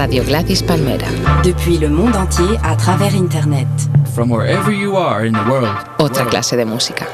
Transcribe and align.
Radio 0.00 0.24
Gladys 0.24 0.62
Palmera. 0.62 1.08
Depuis 1.44 1.76
le 1.76 1.90
monde 1.90 2.16
entier 2.16 2.56
à 2.62 2.74
travers 2.74 3.14
Internet. 3.14 3.68
From 4.14 4.30
wherever 4.30 4.72
you 4.72 4.96
are 4.96 5.26
in 5.26 5.34
the 5.34 5.46
world. 5.46 5.68
Otra 5.98 6.24
clase 6.24 6.56
de 6.56 6.64
música. 6.64 7.06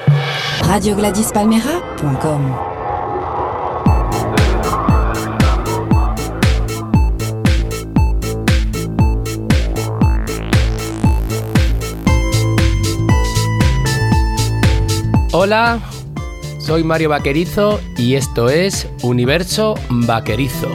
RadioGladysPalmera.com 0.68 2.54
Hola, 15.32 15.80
soy 16.60 16.84
Mario 16.84 17.08
Vaquerizo 17.08 17.80
y 17.96 18.14
esto 18.14 18.48
es 18.48 18.86
Universo 19.02 19.74
Vaquerizo. 19.90 20.68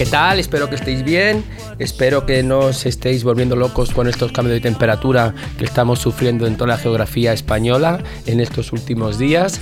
¿Qué 0.00 0.06
tal? 0.06 0.38
Espero 0.38 0.70
que 0.70 0.76
estéis 0.76 1.04
bien. 1.04 1.44
Espero 1.78 2.24
que 2.24 2.42
no 2.42 2.60
os 2.60 2.86
estéis 2.86 3.22
volviendo 3.22 3.54
locos 3.54 3.90
con 3.90 4.08
estos 4.08 4.32
cambios 4.32 4.54
de 4.54 4.62
temperatura 4.62 5.34
que 5.58 5.66
estamos 5.66 5.98
sufriendo 5.98 6.46
en 6.46 6.56
toda 6.56 6.68
la 6.68 6.78
geografía 6.78 7.34
española 7.34 8.02
en 8.24 8.40
estos 8.40 8.72
últimos 8.72 9.18
días. 9.18 9.60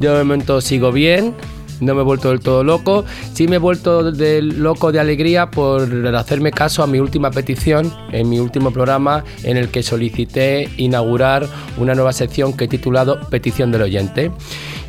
Yo 0.00 0.16
de 0.16 0.24
momento 0.24 0.62
sigo 0.62 0.90
bien, 0.90 1.34
no 1.80 1.94
me 1.94 2.00
he 2.00 2.04
vuelto 2.04 2.30
del 2.30 2.40
todo 2.40 2.64
loco. 2.64 3.04
Sí 3.34 3.46
me 3.46 3.56
he 3.56 3.58
vuelto 3.58 4.10
de 4.10 4.40
loco 4.40 4.90
de 4.90 5.00
alegría 5.00 5.50
por 5.50 5.82
hacerme 6.16 6.50
caso 6.50 6.82
a 6.82 6.86
mi 6.86 6.98
última 6.98 7.30
petición 7.30 7.92
en 8.10 8.30
mi 8.30 8.38
último 8.38 8.70
programa 8.70 9.22
en 9.42 9.58
el 9.58 9.68
que 9.68 9.82
solicité 9.82 10.66
inaugurar 10.78 11.46
una 11.76 11.94
nueva 11.94 12.14
sección 12.14 12.54
que 12.54 12.64
he 12.64 12.68
titulado 12.68 13.20
Petición 13.28 13.70
del 13.70 13.82
Oyente. 13.82 14.30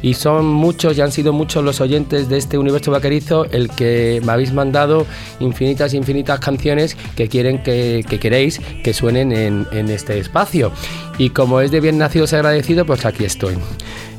Y 0.02 0.14
son 0.14 0.46
muchos, 0.46 0.98
y 0.98 1.02
han 1.02 1.12
sido 1.12 1.34
muchos 1.34 1.64
los 1.64 1.82
oyentes 1.82 2.30
de 2.30 2.38
este 2.38 2.58
universo 2.58 2.92
vaquerizo 2.92 3.46
el 3.46 3.70
que 3.70 4.22
me 4.24 4.32
habéis 4.32 4.54
mandado 4.54 5.06
infinitas, 5.40 5.94
infinitas 5.94 6.40
canciones 6.40 6.96
que 7.16 7.28
quieren 7.28 7.64
que, 7.64 8.06
que 8.08 8.20
queréis 8.20 8.60
que 8.84 8.94
suenen 8.94 9.32
en, 9.32 9.68
en 9.72 9.90
este 9.90 10.20
espacio. 10.20 10.72
Y 11.18 11.30
como 11.30 11.62
es 11.62 11.72
de 11.72 11.80
bien 11.80 11.98
nacidos 11.98 12.34
y 12.34 12.36
agradecido, 12.36 12.86
pues 12.86 13.06
aquí 13.06 13.26
estoy. 13.26 13.56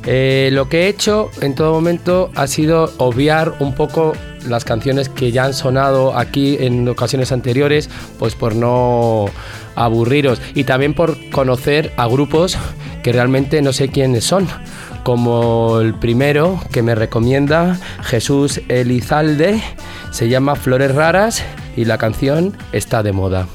Eh, 0.09 0.49
lo 0.53 0.69
que 0.69 0.83
he 0.83 0.87
hecho 0.87 1.29
en 1.41 1.53
todo 1.53 1.73
momento 1.73 2.31
ha 2.33 2.47
sido 2.47 2.93
obviar 2.97 3.55
un 3.59 3.75
poco 3.75 4.13
las 4.47 4.63
canciones 4.63 5.09
que 5.09 5.33
ya 5.33 5.43
han 5.43 5.53
sonado 5.53 6.17
aquí 6.17 6.55
en 6.61 6.87
ocasiones 6.87 7.33
anteriores, 7.33 7.89
pues 8.17 8.33
por 8.33 8.55
no 8.55 9.25
aburriros 9.75 10.41
y 10.55 10.63
también 10.63 10.93
por 10.93 11.17
conocer 11.29 11.91
a 11.97 12.07
grupos 12.07 12.57
que 13.03 13.11
realmente 13.11 13.61
no 13.61 13.73
sé 13.73 13.89
quiénes 13.89 14.23
son, 14.23 14.47
como 15.07 15.79
el 15.79 15.93
primero 15.93 16.59
que 16.73 16.81
me 16.81 16.93
recomienda 16.93 17.79
Jesús 18.03 18.59
Elizalde, 18.67 19.63
se 20.11 20.27
llama 20.27 20.57
Flores 20.57 20.93
Raras 20.93 21.45
y 21.77 21.85
la 21.85 21.97
canción 21.97 22.57
está 22.73 23.03
de 23.03 23.13
moda. 23.13 23.47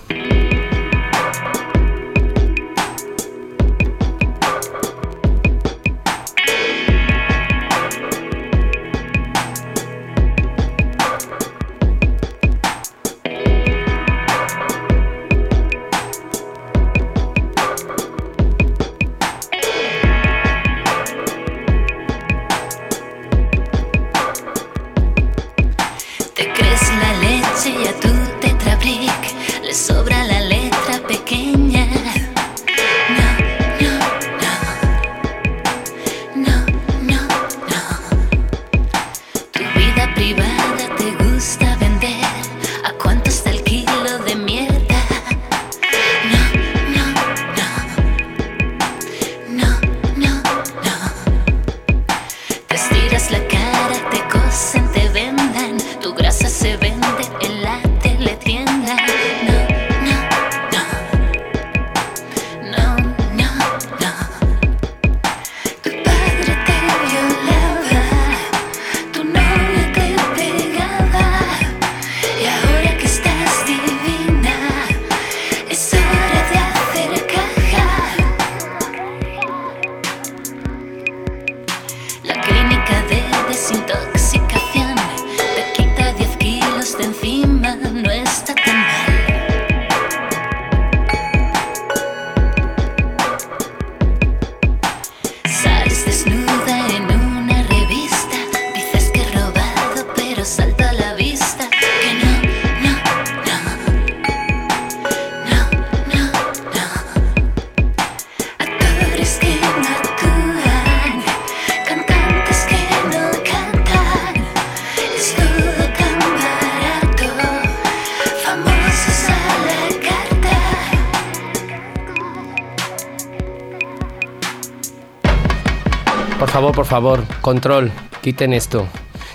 Favor, 126.92 127.25
control, 127.41 127.91
quiten 128.20 128.53
esto. 128.53 128.86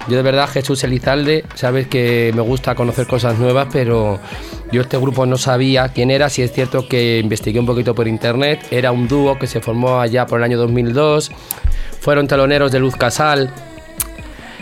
Yo 0.07 0.15
de 0.15 0.21
verdad, 0.21 0.47
Jesús 0.47 0.83
Elizalde, 0.83 1.43
sabes 1.55 1.87
que 1.87 2.31
me 2.35 2.41
gusta 2.43 2.75
conocer 2.75 3.07
cosas 3.07 3.39
nuevas, 3.39 3.67
pero 3.73 4.19
yo 4.71 4.81
este 4.81 4.95
grupo 4.95 5.25
no 5.25 5.39
sabía 5.39 5.89
quién 5.89 6.11
era, 6.11 6.29
si 6.29 6.43
es 6.43 6.51
cierto 6.51 6.87
que 6.87 7.17
investigué 7.17 7.59
un 7.59 7.65
poquito 7.65 7.95
por 7.95 8.07
internet, 8.07 8.63
era 8.69 8.91
un 8.91 9.07
dúo 9.07 9.39
que 9.39 9.47
se 9.47 9.59
formó 9.59 9.99
allá 9.99 10.27
por 10.27 10.37
el 10.37 10.43
año 10.43 10.59
2002, 10.59 11.31
fueron 11.99 12.27
teloneros 12.27 12.71
de 12.71 12.77
Luz 12.77 12.95
Casal, 12.95 13.51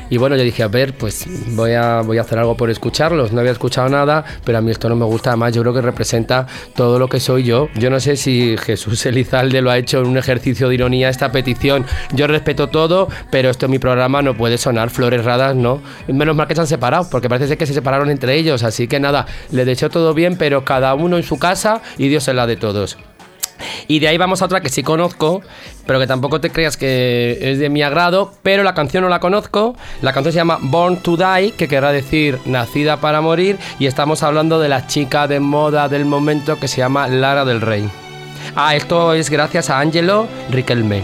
y 0.09 0.17
bueno, 0.17 0.35
yo 0.35 0.43
dije, 0.43 0.63
a 0.63 0.67
ver, 0.67 0.93
pues 0.93 1.25
voy 1.55 1.73
a, 1.73 2.01
voy 2.01 2.17
a 2.17 2.21
hacer 2.21 2.37
algo 2.37 2.55
por 2.55 2.69
escucharlos. 2.69 3.31
No 3.31 3.39
había 3.39 3.51
escuchado 3.51 3.89
nada, 3.89 4.23
pero 4.43 4.57
a 4.57 4.61
mí 4.61 4.71
esto 4.71 4.87
no 4.89 4.95
me 4.95 5.05
gusta. 5.05 5.31
Además, 5.31 5.53
yo 5.53 5.61
creo 5.61 5.73
que 5.73 5.81
representa 5.81 6.47
todo 6.75 6.99
lo 6.99 7.07
que 7.07 7.19
soy 7.19 7.43
yo. 7.43 7.69
Yo 7.75 7.89
no 7.89 7.99
sé 7.99 8.15
si 8.15 8.55
Jesús 8.57 9.05
Elizalde 9.05 9.61
lo 9.61 9.71
ha 9.71 9.77
hecho 9.77 9.99
en 9.99 10.07
un 10.07 10.17
ejercicio 10.17 10.69
de 10.69 10.75
ironía 10.75 11.09
esta 11.09 11.31
petición. 11.31 11.85
Yo 12.13 12.27
respeto 12.27 12.67
todo, 12.67 13.07
pero 13.31 13.49
esto 13.49 13.65
en 13.65 13.71
mi 13.71 13.79
programa 13.79 14.21
no 14.21 14.35
puede 14.35 14.57
sonar. 14.57 14.89
Flores 14.89 15.25
radas, 15.25 15.55
no. 15.55 15.81
Menos 16.07 16.35
mal 16.35 16.47
que 16.47 16.55
se 16.55 16.61
han 16.61 16.67
separado, 16.67 17.09
porque 17.09 17.29
parece 17.29 17.47
ser 17.47 17.57
que 17.57 17.65
se 17.65 17.73
separaron 17.73 18.09
entre 18.09 18.35
ellos. 18.35 18.63
Así 18.63 18.87
que 18.87 18.99
nada, 18.99 19.25
le 19.51 19.65
deseo 19.65 19.89
todo 19.89 20.13
bien, 20.13 20.37
pero 20.37 20.65
cada 20.65 20.93
uno 20.93 21.17
en 21.17 21.23
su 21.23 21.39
casa 21.39 21.81
y 21.97 22.07
Dios 22.07 22.27
en 22.27 22.35
la 22.35 22.47
de 22.47 22.57
todos. 22.57 22.97
Y 23.87 23.99
de 23.99 24.07
ahí 24.07 24.17
vamos 24.17 24.41
a 24.41 24.45
otra 24.45 24.61
que 24.61 24.69
sí 24.69 24.83
conozco, 24.83 25.41
pero 25.85 25.99
que 25.99 26.07
tampoco 26.07 26.41
te 26.41 26.49
creas 26.49 26.77
que 26.77 27.37
es 27.41 27.59
de 27.59 27.69
mi 27.69 27.81
agrado, 27.81 28.33
pero 28.43 28.63
la 28.63 28.73
canción 28.73 29.03
no 29.03 29.09
la 29.09 29.19
conozco. 29.19 29.75
La 30.01 30.13
canción 30.13 30.33
se 30.33 30.37
llama 30.37 30.59
Born 30.61 30.97
to 30.97 31.17
Die, 31.17 31.51
que 31.51 31.67
querrá 31.67 31.91
decir 31.91 32.39
nacida 32.45 32.97
para 32.97 33.21
morir, 33.21 33.57
y 33.79 33.85
estamos 33.85 34.23
hablando 34.23 34.59
de 34.59 34.69
la 34.69 34.87
chica 34.87 35.27
de 35.27 35.39
moda 35.39 35.87
del 35.89 36.05
momento 36.05 36.59
que 36.59 36.67
se 36.67 36.77
llama 36.77 37.07
Lara 37.07 37.45
del 37.45 37.61
Rey. 37.61 37.89
Ah, 38.55 38.75
esto 38.75 39.13
es 39.13 39.29
gracias 39.29 39.69
a 39.69 39.79
Angelo 39.79 40.27
Riquelme. 40.49 41.03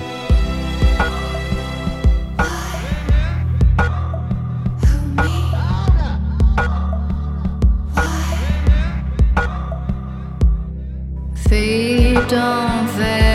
Don't 12.31 12.87
fail 12.91 13.30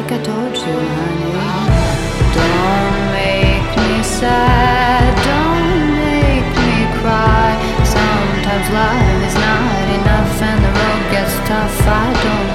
like 0.00 0.12
I 0.12 0.22
told 0.22 0.54
you, 0.54 0.78
honey. 0.96 1.32
Don't 2.38 2.98
make 3.18 3.70
me 3.82 4.02
sad, 4.04 5.10
don't 5.30 5.78
make 6.06 6.48
me 6.62 6.74
cry. 7.00 7.50
Sometimes 7.96 8.66
love 8.78 9.20
is 9.28 9.36
not 9.46 9.86
enough 9.98 10.42
and 10.50 10.58
the 10.64 10.72
road 10.78 11.02
gets 11.14 11.34
tough. 11.48 11.78
I 11.82 12.06
don't 12.24 12.47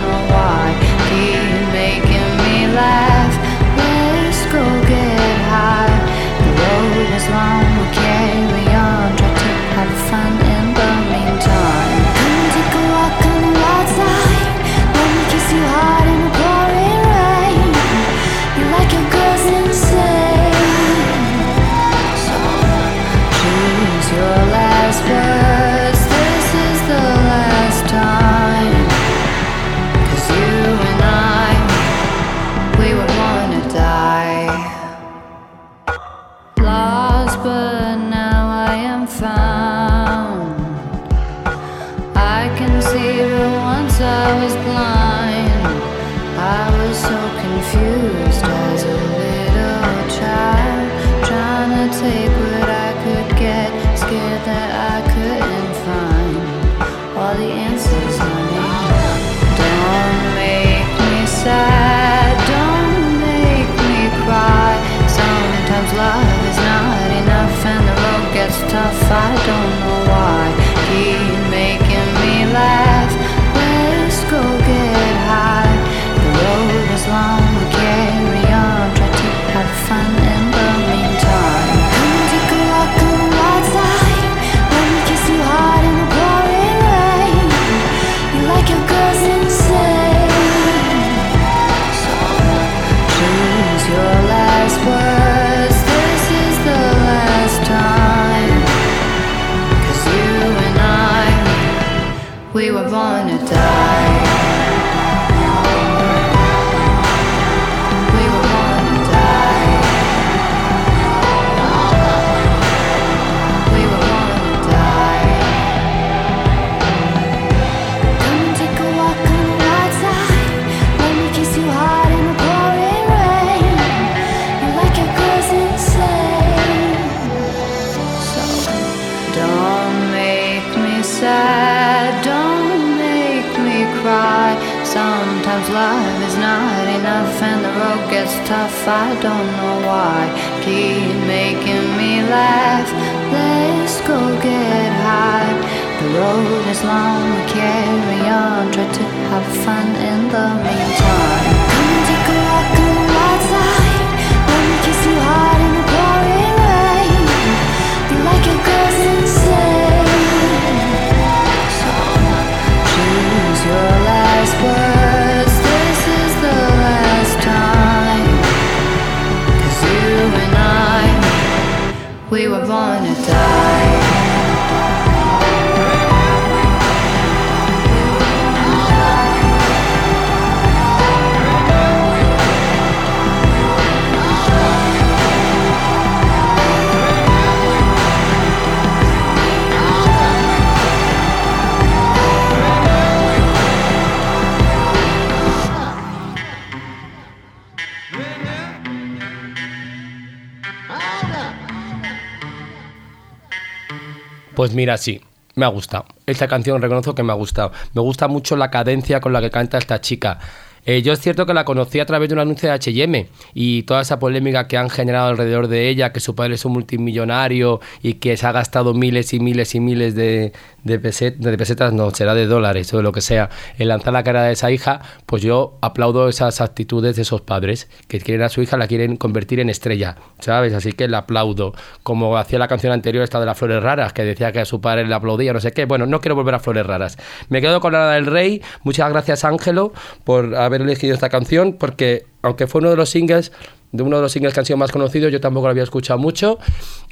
Pues 204.64 204.74
mira, 204.74 204.96
sí, 204.96 205.20
me 205.56 205.66
ha 205.66 205.68
gustado. 205.68 206.06
Esta 206.26 206.48
canción 206.48 206.82
reconozco 206.82 207.14
que 207.14 207.22
me 207.22 207.34
ha 207.34 207.36
gustado. 207.36 207.74
Me 207.94 208.00
gusta 208.00 208.30
mucho 208.30 208.56
la 208.56 208.72
cadencia 208.72 209.20
con 209.20 209.34
la 209.34 209.42
que 209.42 209.52
canta 209.52 209.78
esta 209.78 210.00
chica. 210.00 210.40
Eh, 210.86 211.02
yo 211.02 211.14
es 211.14 211.20
cierto 211.20 211.46
que 211.46 211.54
la 211.54 211.66
conocí 211.66 212.00
a 212.00 212.06
través 212.06 212.30
de 212.30 212.36
un 212.36 212.40
anuncio 212.40 212.68
de 212.68 212.76
H&M 212.76 213.28
y 213.54 213.84
toda 213.84 214.02
esa 214.02 214.20
polémica 214.20 214.68
que 214.68 214.78
han 214.78 214.90
generado 214.90 215.28
alrededor 215.28 215.68
de 215.68 215.90
ella, 215.90 216.12
que 216.12 216.20
su 216.20 216.36
padre 216.36 216.56
es 216.56 216.66
un 216.66 216.74
multimillonario 216.74 217.80
y 218.02 218.16
que 218.16 218.36
se 218.38 218.46
ha 218.46 218.52
gastado 218.52 218.94
miles 218.94 219.34
y 219.34 219.40
miles 219.40 219.76
y 219.76 219.80
miles 219.80 220.16
de, 220.16 220.52
de, 220.84 220.98
de 220.98 221.58
pesetas, 221.58 221.94
no, 221.94 222.12
será 222.12 222.34
de 222.34 222.46
dólares 222.46 222.94
o 222.94 222.98
de 222.98 223.04
lo 223.04 223.12
que 223.12 223.22
sea, 223.22 223.50
en 223.78 223.88
lanzar 223.88 224.14
la 224.14 224.24
cara 224.24 224.44
de 224.44 224.54
esa 224.54 224.72
hija, 224.72 225.02
pues 225.26 225.42
yo 225.42 225.78
aplaudo 225.82 226.28
esas 226.28 226.62
actitudes 226.62 227.16
de 227.16 227.22
esos 227.22 227.42
padres 227.42 227.90
que 228.08 228.20
quieren 228.20 228.44
a 228.44 228.50
su 228.50 228.62
hija, 228.62 228.78
la 228.78 228.88
quieren 228.88 229.16
convertir 229.16 229.60
en 229.60 229.70
estrella, 229.70 230.18
¿sabes? 230.40 230.74
Así 230.74 230.92
que 230.92 231.08
la 231.08 231.20
aplaudo. 231.20 231.74
Como 232.04 232.38
hacía 232.38 232.60
la 232.60 232.68
canción 232.68 232.92
anterior, 232.92 233.24
esta 233.24 233.40
de 233.40 233.46
las 233.46 233.58
flores 233.58 233.82
raras, 233.82 234.14
que 234.14 234.24
decía 234.24 234.52
que 234.52 234.60
a 234.60 234.66
su 234.66 234.82
padre 234.82 235.06
le 235.08 235.14
aplaudía, 235.14 235.54
no 235.54 235.60
sé 235.60 235.72
qué. 235.72 235.86
Bueno, 235.86 236.06
no 236.06 236.20
quiero 236.20 236.36
volver 236.36 236.56
a 236.56 236.60
flores 236.60 236.86
raras. 236.86 237.18
Me 237.50 237.62
quedo 237.62 237.80
con 237.80 237.94
la 237.94 238.12
del 238.12 238.26
Rey. 238.26 238.62
Muchas 238.84 239.10
gracias, 239.10 239.44
Ángelo, 239.46 239.94
por 240.24 240.56
haber 240.56 240.73
elegido 240.82 241.14
esta 241.14 241.30
canción, 241.30 241.74
porque 241.74 242.26
aunque 242.42 242.68
fue 242.68 242.80
uno 242.80 242.90
de 242.90 242.98
los 242.98 243.10
singles 243.10 243.52
de 243.94 244.02
uno 244.02 244.18
de 244.18 244.24
los 244.24 244.32
singles 244.32 244.54
que 244.54 244.60
han 244.60 244.66
sido 244.66 244.78
más 244.78 244.92
conocidos, 244.92 245.32
yo 245.32 245.40
tampoco 245.40 245.68
lo 245.68 245.72
había 245.72 245.84
escuchado 245.84 246.20
mucho 246.20 246.58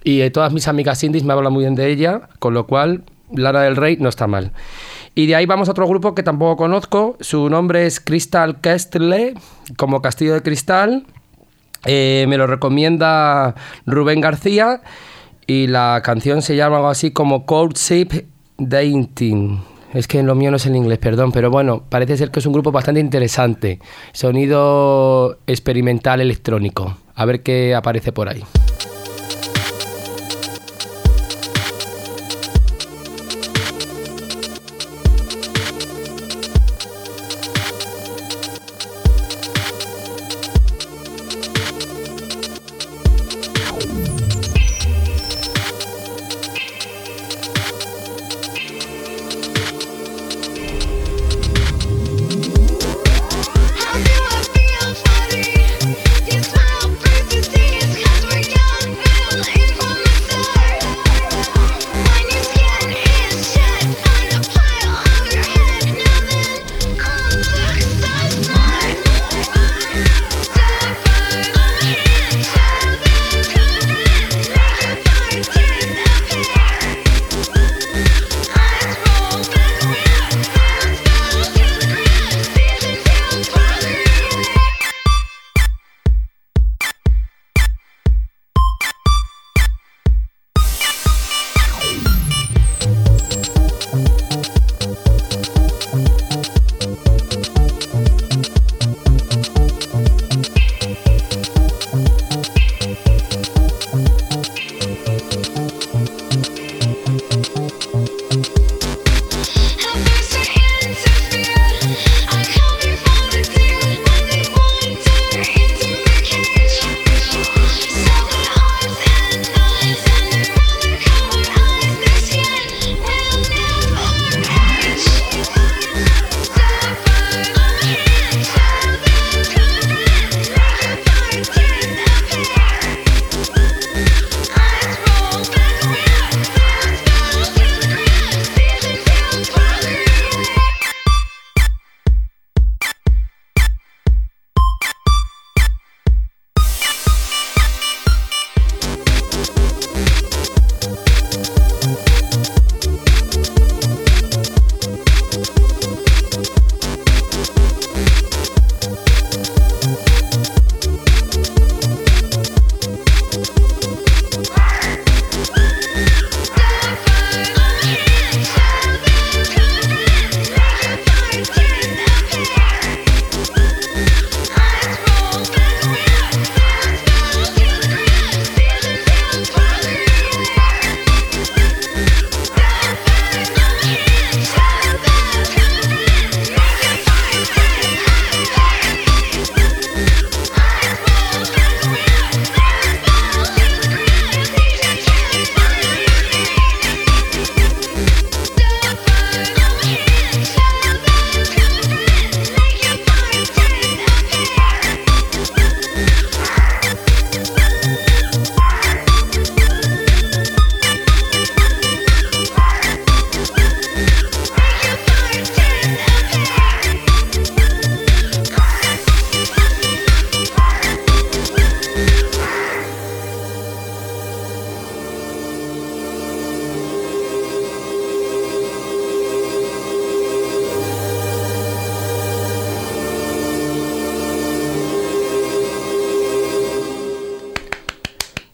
y 0.04 0.22
eh, 0.22 0.32
todas 0.32 0.52
mis 0.52 0.68
amigas 0.68 1.04
indies 1.04 1.24
me 1.24 1.32
hablan 1.32 1.54
muy 1.54 1.64
bien 1.64 1.76
de 1.76 1.88
ella, 1.88 2.30
con 2.40 2.56
lo 2.56 2.66
cual 2.66 3.04
Lara 3.32 3.62
del 3.62 3.76
Rey 3.76 3.98
no 3.98 4.10
está 4.10 4.28
mal. 4.28 4.52
Y 5.14 5.28
de 5.28 5.36
ahí 5.36 5.46
vamos 5.46 5.68
a 5.68 5.72
otro 5.72 5.88
grupo 5.88 6.16
que 6.16 6.24
tampoco 6.24 6.58
conozco, 6.58 7.18
su 7.20 7.50
nombre 7.50 7.86
es 7.86 8.00
Crystal 8.00 8.60
Castle, 8.62 9.36
como 9.78 10.02
Castillo 10.02 10.34
de 10.34 10.42
Cristal. 10.42 11.06
Eh, 11.86 12.26
me 12.28 12.38
lo 12.38 12.48
recomienda 12.48 13.56
Rubén 13.86 14.20
García 14.20 14.82
y 15.46 15.68
la 15.68 16.02
canción 16.04 16.42
se 16.42 16.56
llama 16.56 16.78
algo 16.78 16.90
así 16.90 17.12
como 17.12 17.46
Courtship 17.46 18.26
Dating. 18.58 19.71
Es 19.94 20.08
que 20.08 20.24
lo 20.24 20.36
mío 20.36 20.52
no 20.52 20.58
es 20.58 20.66
en 20.66 20.76
inglés, 20.76 21.00
perdón, 21.00 21.32
pero 21.32 21.52
bueno, 21.52 21.84
parece 21.90 22.16
ser 22.16 22.32
que 22.32 22.40
es 22.40 22.46
un 22.46 22.54
grupo 22.54 22.72
bastante 22.72 23.02
interesante. 23.02 23.80
Sonido 24.14 25.40
experimental 25.48 26.22
electrónico. 26.22 26.98
A 27.14 27.26
ver 27.26 27.44
qué 27.44 27.76
aparece 27.76 28.14
por 28.14 28.30
ahí. 28.30 28.44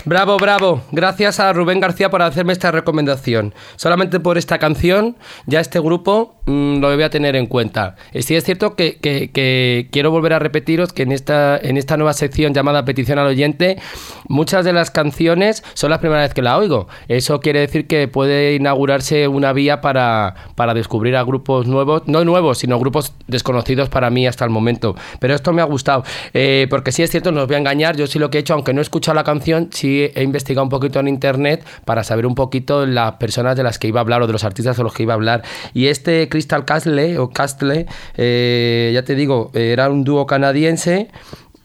Bravo, 0.08 0.38
bravo. 0.38 0.82
Gracias 0.94 1.42
a 1.42 1.52
Rubén 1.52 1.82
García 1.82 2.10
por 2.10 2.22
hacerme 2.22 2.54
esta 2.54 2.72
recomendación. 2.72 3.54
Solamente 3.76 4.22
por 4.22 4.38
esta 4.38 4.58
canción, 4.58 5.18
ya 5.48 5.60
este 5.60 5.82
grupo 5.82 6.36
mm, 6.46 6.78
lo 6.80 6.94
voy 6.96 7.04
a 7.04 7.10
tener 7.10 7.36
en 7.36 7.46
cuenta. 7.46 7.98
Eh, 8.14 8.22
sí 8.22 8.34
es 8.34 8.46
cierto 8.46 8.78
que, 8.78 8.96
que- 9.00 9.32
que 9.32 9.90
quiero 9.92 10.10
volver 10.10 10.32
a 10.32 10.40
repetiros 10.40 10.94
que 10.94 11.04
en 11.04 11.12
esta, 11.12 11.58
en 11.58 11.76
esta 11.76 11.98
nueva 11.98 12.14
sección 12.14 12.54
llamada 12.54 12.86
Petición 12.86 13.20
al 13.20 13.28
Oyente, 13.28 13.80
muchas 14.30 14.64
de 14.64 14.72
las 14.72 14.92
canciones 14.92 15.62
son 15.74 15.90
la 15.90 16.00
primera 16.00 16.22
vez 16.22 16.34
que 16.34 16.42
la 16.42 16.58
oigo. 16.58 16.88
Eso 17.10 17.42
quiere 17.42 17.60
decir 17.60 17.86
que 17.86 18.08
puede 18.08 18.56
inaugurarse 18.56 19.28
una 19.28 19.52
vía 19.52 19.82
para, 19.82 20.36
para 20.56 20.74
descubrir 20.74 21.18
a 21.18 21.24
grupos 21.24 21.68
nuevos, 21.68 22.04
no 22.06 22.24
nuevos, 22.24 22.60
sino 22.60 22.80
grupos 22.80 23.12
desconocidos 23.28 23.90
para 23.90 24.10
mí 24.10 24.26
hasta 24.26 24.46
el 24.46 24.52
momento. 24.52 24.96
Pero 25.20 25.36
esto 25.36 25.52
me 25.52 25.62
ha 25.62 25.66
gustado, 25.66 26.06
eh, 26.34 26.66
porque 26.70 26.94
sí 26.94 27.04
es 27.04 27.12
cierto, 27.12 27.34
no 27.34 27.42
os 27.42 27.48
voy 27.48 27.56
a 27.56 27.60
engañar, 27.60 27.98
yo 27.98 28.08
sí 28.08 28.20
lo 28.20 28.30
que 28.30 28.38
he 28.38 28.40
hecho, 28.42 28.54
aunque 28.54 28.74
no 28.74 28.80
he 28.80 28.84
escuchado 28.84 29.14
la 29.14 29.26
canción, 29.26 29.68
sí 29.74 29.97
he 30.06 30.24
investigado 30.24 30.64
un 30.64 30.70
poquito 30.70 31.00
en 31.00 31.08
internet 31.08 31.66
para 31.86 32.04
saber 32.04 32.26
un 32.26 32.36
poquito 32.36 32.86
las 32.86 33.14
personas 33.14 33.56
de 33.56 33.64
las 33.64 33.80
que 33.80 33.88
iba 33.88 34.00
a 34.00 34.02
hablar 34.02 34.22
o 34.22 34.28
de 34.28 34.34
los 34.34 34.44
artistas 34.44 34.78
de 34.78 34.84
los 34.84 34.94
que 34.94 35.04
iba 35.04 35.14
a 35.14 35.16
hablar. 35.16 35.44
Y 35.74 35.88
este 35.88 36.30
Crystal 36.30 36.66
Castle, 36.66 37.18
o 37.18 37.30
Castle, 37.30 37.86
eh, 38.16 38.92
ya 38.94 39.04
te 39.04 39.16
digo, 39.16 39.52
era 39.54 39.90
un 39.90 40.04
dúo 40.04 40.26
canadiense. 40.26 41.10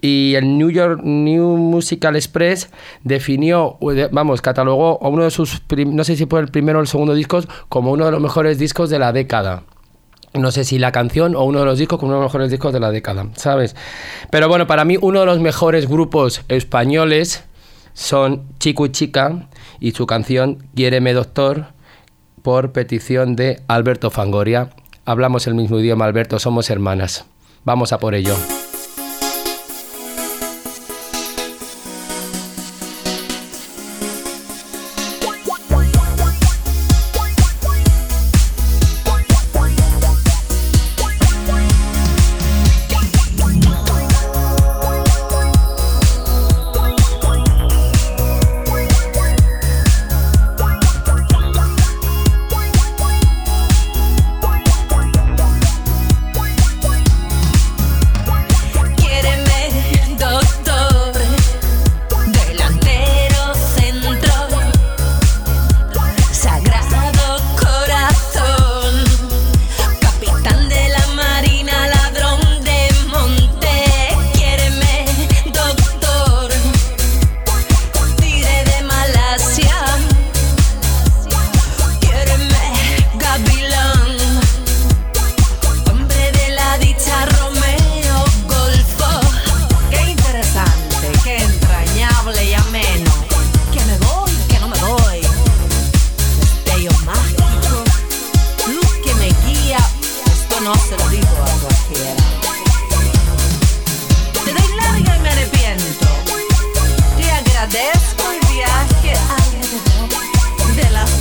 Y 0.05 0.35
el 0.35 0.59
New 0.59 0.71
York 0.71 1.01
New 1.05 1.57
Musical 1.57 2.17
Express 2.17 2.71
definió, 3.05 3.79
eh, 3.95 4.09
vamos, 4.11 4.43
catalogó 4.43 4.99
uno 4.99 5.23
de 5.23 5.31
sus, 5.31 5.63
no 5.87 6.03
sé 6.03 6.17
si 6.17 6.27
fue 6.27 6.41
el 6.41 6.49
primero 6.49 6.81
o 6.81 6.83
el 6.83 6.89
segundo 6.89 7.15
discos, 7.15 7.47
como 7.69 7.93
uno 7.93 8.07
de 8.07 8.11
los 8.11 8.21
mejores 8.21 8.59
discos 8.59 8.91
de 8.91 8.99
la 8.99 9.13
década. 9.13 9.63
No 10.35 10.51
sé 10.51 10.65
si 10.65 10.79
la 10.79 10.91
canción 10.91 11.37
o 11.37 11.45
uno 11.45 11.61
de 11.61 11.67
los 11.67 11.79
discos 11.79 12.01
como 12.01 12.11
uno 12.11 12.19
de 12.19 12.25
los 12.25 12.31
mejores 12.31 12.51
discos 12.51 12.73
de 12.73 12.81
la 12.81 12.91
década, 12.91 13.29
¿sabes? 13.37 13.77
Pero 14.31 14.49
bueno, 14.49 14.67
para 14.67 14.85
mí 14.85 14.99
uno 15.01 15.21
de 15.21 15.27
los 15.27 15.39
mejores 15.39 15.89
grupos 15.89 16.43
españoles 16.49 17.45
son 17.95 18.45
Chico 18.59 18.87
y 18.87 18.93
Chica 18.93 19.49
y 19.81 19.93
su 19.93 20.07
canción 20.07 20.67
Quiéreme 20.75 21.13
Doctor 21.13 21.67
por 22.43 22.73
petición 22.73 23.37
de 23.37 23.63
Alberto 23.69 24.11
Fangoria. 24.11 24.71
Hablamos 25.05 25.47
el 25.47 25.55
mismo 25.55 25.79
idioma, 25.79 26.05
Alberto, 26.05 26.39
somos 26.39 26.71
hermanas. 26.71 27.25
Vamos 27.65 27.93
a 27.93 27.99
por 27.99 28.15
ello. 28.15 28.37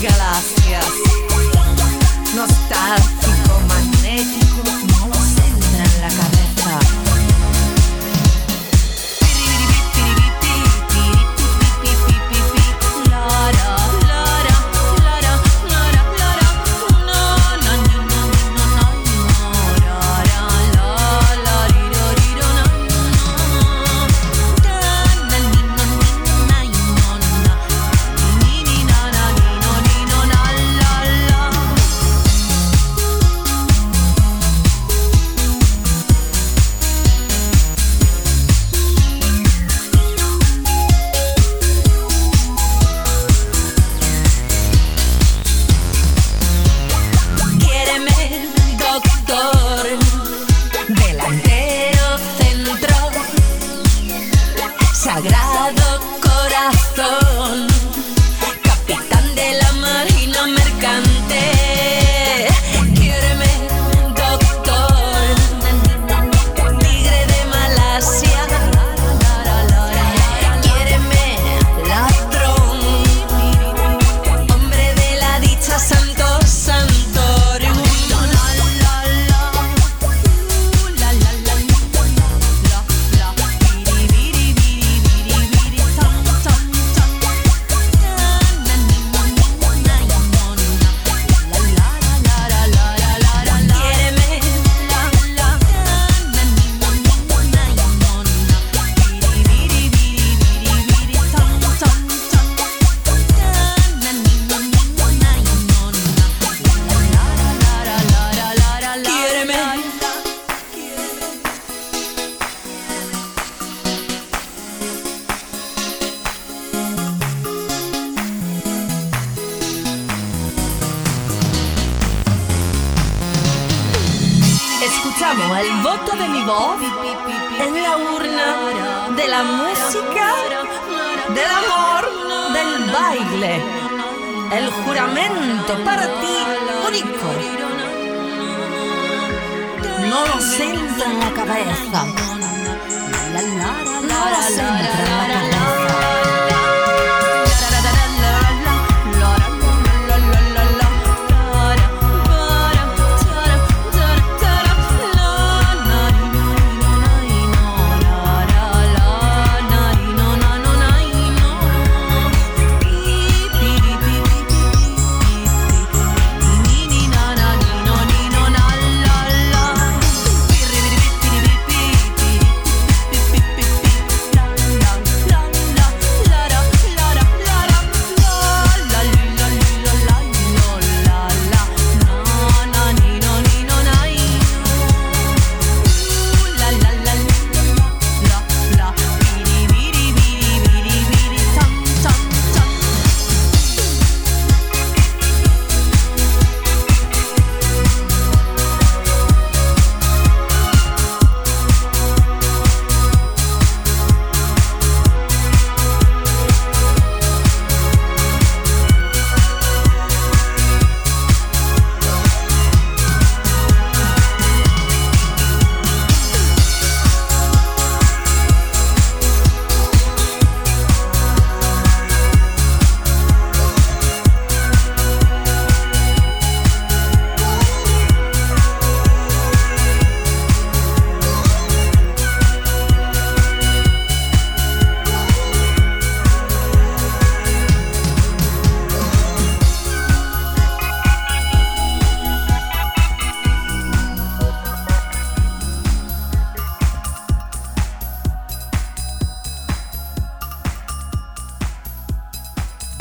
galaxias, 0.01 0.86
nostalgia. 2.34 3.41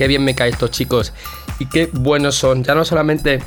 Qué 0.00 0.08
bien 0.08 0.24
me 0.24 0.34
caen 0.34 0.54
estos 0.54 0.70
chicos 0.70 1.12
y 1.58 1.66
qué 1.66 1.90
buenos 1.92 2.34
son. 2.34 2.64
Ya 2.64 2.74
no 2.74 2.86
solamente 2.86 3.42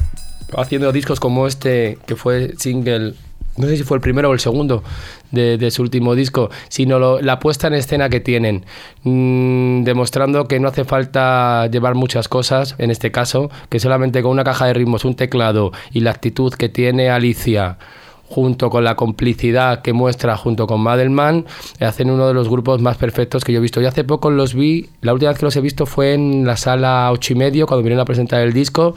haciendo 0.55 0.91
discos 0.91 1.19
como 1.19 1.47
este, 1.47 1.97
que 2.05 2.15
fue 2.15 2.53
single, 2.59 3.15
no 3.57 3.67
sé 3.67 3.75
si 3.75 3.81
fue 3.81 3.97
el 3.97 4.01
primero 4.01 4.29
o 4.29 4.33
el 4.33 4.39
segundo 4.39 4.83
de, 5.31 5.71
su 5.71 5.81
último 5.81 6.13
disco, 6.13 6.51
sino 6.69 7.19
la 7.21 7.39
puesta 7.39 7.65
en 7.65 7.73
escena 7.73 8.07
que 8.09 8.19
tienen, 8.19 8.65
mm, 9.01 9.83
demostrando 9.83 10.47
que 10.47 10.59
no 10.59 10.67
hace 10.67 10.85
falta 10.85 11.65
llevar 11.71 11.95
muchas 11.95 12.27
cosas, 12.27 12.75
en 12.77 12.91
este 12.91 13.09
caso, 13.09 13.49
que 13.69 13.79
solamente 13.79 14.21
con 14.21 14.29
una 14.29 14.43
caja 14.43 14.67
de 14.67 14.75
ritmos, 14.75 15.05
un 15.05 15.15
teclado 15.15 15.71
y 15.91 16.01
la 16.01 16.11
actitud 16.11 16.53
que 16.53 16.69
tiene 16.69 17.09
Alicia 17.09 17.79
junto 18.27 18.69
con 18.69 18.83
la 18.83 18.95
complicidad 18.95 19.81
que 19.81 19.93
muestra 19.93 20.37
junto 20.37 20.65
con 20.65 20.81
Madelman, 20.81 21.45
hacen 21.79 22.09
uno 22.09 22.27
de 22.27 22.33
los 22.33 22.49
grupos 22.49 22.81
más 22.81 22.97
perfectos 22.97 23.43
que 23.43 23.53
yo 23.53 23.59
he 23.59 23.61
visto. 23.61 23.81
Y 23.81 23.85
hace 23.85 24.03
poco 24.03 24.31
los 24.31 24.53
vi, 24.53 24.89
la 25.01 25.13
última 25.13 25.29
vez 25.29 25.39
que 25.39 25.45
los 25.45 25.55
he 25.55 25.61
visto 25.61 25.85
fue 25.85 26.13
en 26.13 26.45
la 26.45 26.57
sala 26.57 27.11
ocho 27.11 27.33
y 27.33 27.35
medio, 27.35 27.67
cuando 27.67 27.83
vinieron 27.83 28.01
a 28.01 28.05
presentar 28.05 28.41
el 28.41 28.53
disco, 28.53 28.95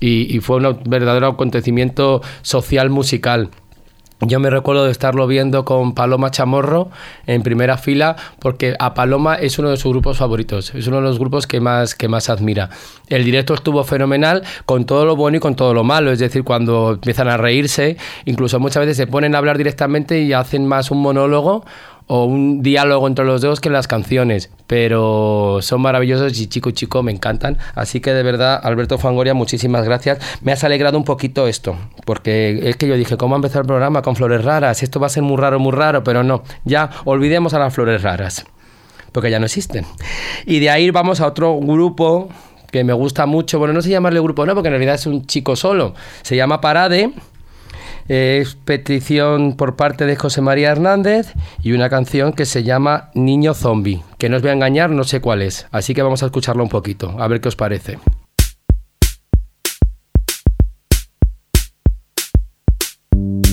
y, 0.00 0.36
y 0.36 0.40
fue 0.40 0.56
un 0.56 0.80
verdadero 0.86 1.28
acontecimiento 1.28 2.20
social 2.42 2.90
musical. 2.90 3.50
Yo 4.20 4.38
me 4.38 4.48
recuerdo 4.48 4.84
de 4.84 4.92
estarlo 4.92 5.26
viendo 5.26 5.64
con 5.64 5.92
Paloma 5.92 6.30
Chamorro 6.30 6.88
en 7.26 7.42
primera 7.42 7.76
fila 7.76 8.16
porque 8.38 8.76
a 8.78 8.94
Paloma 8.94 9.34
es 9.34 9.58
uno 9.58 9.70
de 9.70 9.76
sus 9.76 9.92
grupos 9.92 10.18
favoritos, 10.18 10.74
es 10.74 10.86
uno 10.86 10.96
de 10.96 11.02
los 11.02 11.18
grupos 11.18 11.46
que 11.46 11.60
más, 11.60 11.94
que 11.94 12.08
más 12.08 12.30
admira. 12.30 12.70
El 13.08 13.24
directo 13.24 13.54
estuvo 13.54 13.82
fenomenal 13.82 14.44
con 14.66 14.86
todo 14.86 15.04
lo 15.04 15.16
bueno 15.16 15.38
y 15.38 15.40
con 15.40 15.56
todo 15.56 15.74
lo 15.74 15.82
malo, 15.82 16.12
es 16.12 16.20
decir, 16.20 16.44
cuando 16.44 16.92
empiezan 16.92 17.28
a 17.28 17.36
reírse, 17.36 17.96
incluso 18.24 18.60
muchas 18.60 18.82
veces 18.82 18.96
se 18.96 19.06
ponen 19.06 19.34
a 19.34 19.38
hablar 19.38 19.58
directamente 19.58 20.20
y 20.20 20.32
hacen 20.32 20.66
más 20.66 20.90
un 20.90 21.02
monólogo 21.02 21.64
o 22.06 22.24
un 22.24 22.62
diálogo 22.62 23.06
entre 23.06 23.24
los 23.24 23.40
dos 23.40 23.60
que 23.60 23.70
las 23.70 23.88
canciones, 23.88 24.50
pero 24.66 25.58
son 25.62 25.80
maravillosos 25.80 26.38
y 26.38 26.46
chico 26.46 26.70
chico 26.70 27.02
me 27.02 27.12
encantan. 27.12 27.58
Así 27.74 28.00
que 28.00 28.12
de 28.12 28.22
verdad, 28.22 28.60
Alberto 28.62 28.98
Fangoria, 28.98 29.34
muchísimas 29.34 29.84
gracias. 29.84 30.18
Me 30.42 30.52
has 30.52 30.62
alegrado 30.64 30.98
un 30.98 31.04
poquito 31.04 31.46
esto, 31.46 31.76
porque 32.04 32.68
es 32.68 32.76
que 32.76 32.86
yo 32.86 32.96
dije, 32.96 33.16
¿cómo 33.16 33.36
empezar 33.36 33.62
el 33.62 33.66
programa 33.66 34.02
con 34.02 34.16
flores 34.16 34.44
raras? 34.44 34.82
Esto 34.82 35.00
va 35.00 35.06
a 35.06 35.10
ser 35.10 35.22
muy 35.22 35.36
raro, 35.36 35.58
muy 35.58 35.72
raro, 35.72 36.04
pero 36.04 36.22
no, 36.22 36.42
ya 36.64 36.90
olvidemos 37.04 37.54
a 37.54 37.58
las 37.58 37.74
flores 37.74 38.02
raras, 38.02 38.44
porque 39.12 39.30
ya 39.30 39.38
no 39.38 39.46
existen. 39.46 39.86
Y 40.44 40.60
de 40.60 40.70
ahí 40.70 40.90
vamos 40.90 41.20
a 41.20 41.26
otro 41.26 41.58
grupo 41.58 42.28
que 42.70 42.84
me 42.84 42.92
gusta 42.92 43.24
mucho, 43.24 43.58
bueno, 43.60 43.72
no 43.72 43.80
sé 43.80 43.88
llamarle 43.90 44.20
grupo, 44.20 44.44
no, 44.44 44.54
porque 44.54 44.68
en 44.68 44.72
realidad 44.72 44.96
es 44.96 45.06
un 45.06 45.26
chico 45.26 45.54
solo, 45.54 45.94
se 46.22 46.34
llama 46.34 46.60
Parade 46.60 47.12
es 48.08 48.54
petición 48.54 49.56
por 49.56 49.76
parte 49.76 50.06
de 50.06 50.16
José 50.16 50.40
María 50.40 50.70
Hernández 50.70 51.32
y 51.62 51.72
una 51.72 51.88
canción 51.88 52.32
que 52.32 52.44
se 52.44 52.62
llama 52.62 53.10
Niño 53.14 53.54
Zombie, 53.54 54.02
que 54.18 54.28
no 54.28 54.36
os 54.36 54.42
voy 54.42 54.50
a 54.50 54.54
engañar, 54.54 54.90
no 54.90 55.04
sé 55.04 55.20
cuál 55.20 55.42
es, 55.42 55.66
así 55.70 55.94
que 55.94 56.02
vamos 56.02 56.22
a 56.22 56.26
escucharlo 56.26 56.62
un 56.62 56.68
poquito, 56.68 57.14
a 57.18 57.28
ver 57.28 57.40
qué 57.40 57.48
os 57.48 57.56
parece. 57.56 57.98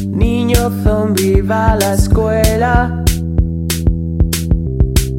Niño 0.08 0.70
zombie 0.84 1.42
va 1.42 1.72
a 1.72 1.76
la 1.78 1.94
escuela 1.94 3.04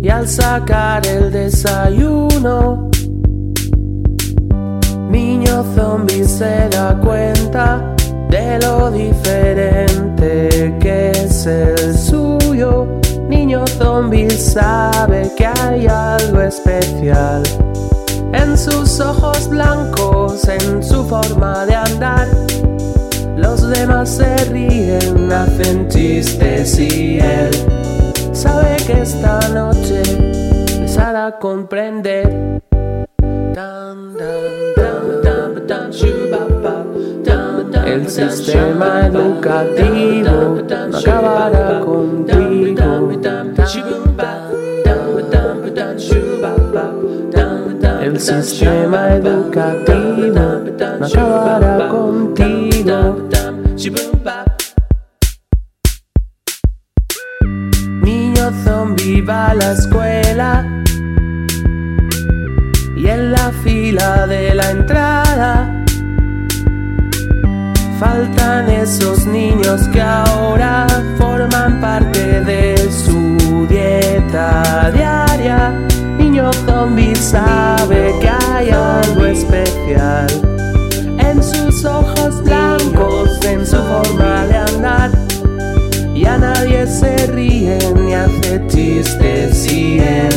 y 0.02 0.08
al 0.08 0.28
sacar 0.28 1.06
el 1.06 1.32
desayuno, 1.32 2.90
niño 5.10 5.64
zombie 5.74 6.24
se 6.24 6.68
da 6.68 6.98
cuenta 7.00 7.92
lo 8.58 8.90
diferente 8.90 10.48
que 10.80 11.10
es 11.10 11.46
el 11.46 11.96
suyo. 11.96 12.86
Niño 13.28 13.64
zombie 13.66 14.30
sabe 14.30 15.30
que 15.36 15.46
hay 15.46 15.86
algo 15.86 16.40
especial 16.40 17.42
en 18.32 18.56
sus 18.58 19.00
ojos 19.00 19.48
blancos, 19.48 20.48
en 20.48 20.82
su 20.82 21.04
forma 21.04 21.66
de 21.66 21.74
andar. 21.74 22.28
Los 23.36 23.68
demás 23.70 24.10
se 24.10 24.36
ríen, 24.46 25.32
hacen 25.32 25.88
chistes 25.88 26.78
y 26.78 27.18
él 27.18 27.50
sabe 28.32 28.76
que 28.86 29.02
esta 29.02 29.38
noche 29.48 30.02
les 30.80 30.98
hará 30.98 31.38
comprender. 31.38 32.52
El 37.92 38.08
sistema 38.08 39.06
educativo 39.06 40.62
no 40.88 40.96
acabará 40.96 41.80
contigo. 41.80 43.10
El 48.00 48.18
sistema 48.18 49.12
educativo 49.12 50.62
no 51.00 51.06
acabará 51.06 51.88
contigo. 51.88 53.28
Niño 58.00 58.52
zombie 58.64 59.20
va 59.20 59.50
a 59.50 59.54
la 59.54 59.72
escuela 59.72 60.66
y 62.96 63.06
en 63.06 63.32
la 63.32 63.52
fila 63.62 64.26
de 64.26 64.54
la 64.54 64.70
entrada 64.70 65.11
esos 68.82 69.26
niños 69.26 69.86
que 69.92 70.00
ahora 70.00 70.86
forman 71.16 71.80
parte 71.80 72.40
de 72.40 72.76
su 72.90 73.66
dieta 73.68 74.90
diaria. 74.92 75.70
Niño 76.18 76.52
zombie 76.66 77.14
sabe 77.14 78.12
que 78.20 78.28
hay 78.28 78.70
algo 78.70 79.24
especial 79.26 80.26
en 81.18 81.42
sus 81.42 81.84
ojos 81.84 82.42
blancos, 82.42 83.44
en 83.44 83.64
su 83.64 83.76
forma 83.76 84.46
de 84.46 84.56
andar. 84.56 85.10
Y 86.12 86.24
a 86.24 86.38
nadie 86.38 86.86
se 86.88 87.28
ríe 87.28 87.78
ni 87.94 88.14
hace 88.14 88.66
chistes 88.66 89.72
y 89.72 90.00
él 90.00 90.32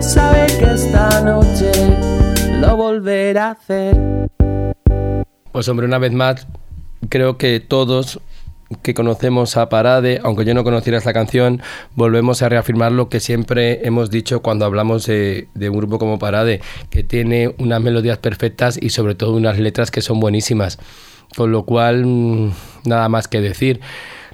sabe 0.00 0.46
que 0.46 0.74
esta 0.74 1.20
noche 1.22 1.72
lo 2.60 2.76
volverá 2.76 3.48
a 3.48 3.50
hacer. 3.50 4.28
Pues 5.50 5.68
hombre, 5.68 5.86
una 5.86 5.98
vez 5.98 6.12
más, 6.12 6.46
creo 7.08 7.38
que 7.38 7.60
todos 7.60 8.20
que 8.82 8.94
conocemos 8.94 9.56
a 9.56 9.68
Parade, 9.68 10.20
aunque 10.22 10.44
yo 10.44 10.54
no 10.54 10.64
conociera 10.64 10.98
esta 10.98 11.12
canción, 11.12 11.60
volvemos 11.94 12.42
a 12.42 12.48
reafirmar 12.48 12.92
lo 12.92 13.08
que 13.08 13.20
siempre 13.20 13.86
hemos 13.86 14.10
dicho 14.10 14.40
cuando 14.40 14.64
hablamos 14.64 15.06
de, 15.06 15.48
de, 15.54 15.68
un 15.68 15.76
grupo 15.76 15.98
como 15.98 16.18
Parade, 16.18 16.60
que 16.90 17.04
tiene 17.04 17.54
unas 17.58 17.80
melodías 17.80 18.18
perfectas 18.18 18.78
y 18.80 18.90
sobre 18.90 19.14
todo 19.14 19.34
unas 19.34 19.58
letras 19.58 19.90
que 19.90 20.00
son 20.00 20.20
buenísimas. 20.20 20.78
Con 21.36 21.52
lo 21.52 21.64
cual, 21.64 22.04
mm, 22.06 22.52
nada 22.84 23.08
más 23.08 23.28
que 23.28 23.40
decir. 23.40 23.80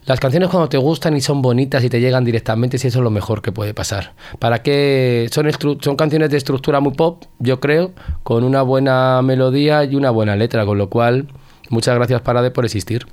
Las 0.07 0.19
canciones 0.19 0.49
cuando 0.49 0.69
te 0.69 0.79
gustan 0.79 1.15
y 1.17 1.21
son 1.21 1.43
bonitas 1.43 1.85
y 1.85 1.91
te 1.91 2.01
llegan 2.01 2.25
directamente, 2.25 2.79
si 2.79 2.89
eso 2.89 2.99
es 2.99 3.05
lo 3.05 3.11
mejor 3.11 3.43
que 3.43 3.53
puede 3.53 3.75
pasar. 3.75 4.15
¿Para 4.39 4.63
qué? 4.63 5.29
Son, 5.31 5.47
son 5.81 5.97
canciones 5.97 6.31
de 6.31 6.39
estructura 6.39 6.81
muy 6.81 6.95
pop, 6.95 7.25
yo 7.39 7.61
creo, 7.61 7.93
con 8.23 8.43
una 8.43 8.63
buena 8.63 9.21
melodía 9.23 9.85
y 9.85 9.95
una 9.97 10.11
buena 10.11 10.37
letra, 10.37 10.65
con 10.65 10.79
lo 10.79 10.89
cual 10.89 11.29
Muchas 11.71 11.95
gracias 11.95 12.21
Parade 12.21 12.51
por 12.51 12.65
existir. 12.65 13.07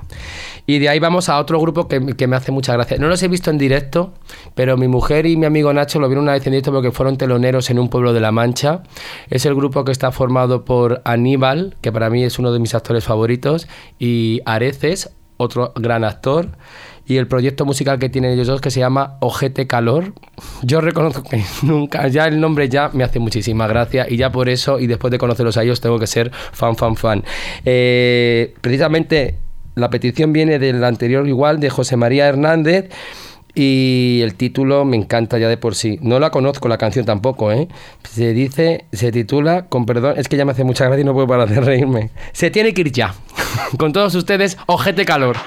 Y 0.66 0.80
de 0.80 0.90
ahí 0.90 1.00
vamos 1.00 1.30
a 1.30 1.40
otro 1.40 1.60
grupo 1.62 1.88
que, 1.88 2.16
que, 2.16 2.28
me 2.28 2.36
hace 2.36 2.52
mucha 2.52 2.74
gracia. 2.74 2.98
No 2.98 3.08
los 3.08 3.22
he 3.22 3.28
visto 3.28 3.52
en 3.52 3.60
directo, 3.60 4.14
pero 4.56 4.78
mi 4.78 4.88
mujer 4.88 5.28
y 5.28 5.38
mi 5.38 5.46
amigo 5.46 5.72
Nacho 5.72 6.00
lo 6.00 6.08
vieron 6.08 6.24
una 6.24 6.34
vez 6.34 6.46
en 6.48 6.54
directo 6.54 6.72
porque 6.72 6.92
fueron 6.92 7.18
teloneros 7.18 7.70
en 7.70 7.78
un 7.78 7.88
pueblo 7.88 8.14
de 8.14 8.20
La 8.20 8.32
Mancha. 8.32 8.82
Es 9.30 9.46
el 9.46 9.54
grupo 9.54 9.86
que 9.86 9.92
está 9.92 10.12
formado 10.12 10.66
por 10.66 11.02
Aníbal, 11.06 11.76
que 11.82 11.92
para 11.92 12.10
mí 12.10 12.24
es 12.24 12.40
uno 12.40 12.52
de 12.52 12.60
mis 12.60 12.74
actores 12.74 13.04
favoritos, 13.04 13.68
y 14.00 14.42
Areces, 14.46 15.12
otro 15.38 15.72
gran 15.76 16.04
actor 16.04 16.50
y 17.08 17.18
el 17.18 17.28
proyecto 17.28 17.66
musical 17.66 18.00
que 18.00 18.10
tienen 18.10 18.32
ellos 18.32 18.48
dos 18.48 18.62
que 18.62 18.70
se 18.70 18.82
llama 18.82 19.18
Ojete 19.22 19.66
Calor. 19.66 20.14
Yo 20.62 20.82
reconozco 20.82 21.24
que 21.24 21.42
nunca, 21.64 22.08
ya 22.10 22.26
el 22.26 22.40
nombre 22.40 22.68
ya 22.68 22.90
me 22.94 23.04
hace 23.04 23.20
muchísima 23.20 23.66
gracia 23.68 24.06
y 24.10 24.18
ya 24.18 24.32
por 24.32 24.50
eso 24.50 24.80
y 24.80 24.88
después 24.88 25.12
de 25.12 25.18
conocerlos 25.18 25.58
a 25.58 25.64
ellos 25.64 25.80
tengo 25.80 26.00
que 26.00 26.08
ser 26.08 26.32
fan, 26.32 26.76
fan, 26.76 26.96
fan. 26.96 27.24
Eh, 27.66 28.54
precisamente 28.60 29.38
la 29.76 29.90
petición 29.90 30.34
viene 30.34 30.60
del 30.60 30.84
anterior 30.84 31.28
igual 31.28 31.60
de 31.60 31.70
José 31.70 31.96
María 31.96 32.28
Hernández. 32.28 32.90
Y 33.60 34.20
el 34.22 34.36
título 34.36 34.86
me 34.86 34.98
encanta 34.98 35.40
ya 35.40 35.50
de 35.50 35.58
por 35.58 35.74
sí. 35.74 35.98
No 36.04 36.20
la 36.20 36.30
conozco 36.30 36.68
la 36.68 36.78
canción 36.78 37.06
tampoco, 37.06 37.52
¿eh? 37.52 37.68
Se 38.04 38.32
dice, 38.32 38.86
se 38.92 39.12
titula, 39.12 39.66
con 39.66 39.88
perdón, 39.88 40.14
es 40.18 40.28
que 40.28 40.38
ya 40.38 40.46
me 40.46 40.52
hace 40.52 40.64
mucha 40.64 40.86
gracia 40.86 41.02
y 41.02 41.04
no 41.04 41.14
puedo 41.14 41.26
parar 41.26 41.50
de 41.50 41.60
reírme. 41.60 42.12
Se 42.34 42.52
tiene 42.52 42.76
que 42.76 42.82
ir 42.82 42.92
ya. 42.92 43.16
con 43.80 43.94
todos 43.94 44.14
ustedes, 44.14 44.60
ojete 44.68 45.06
calor. 45.06 45.38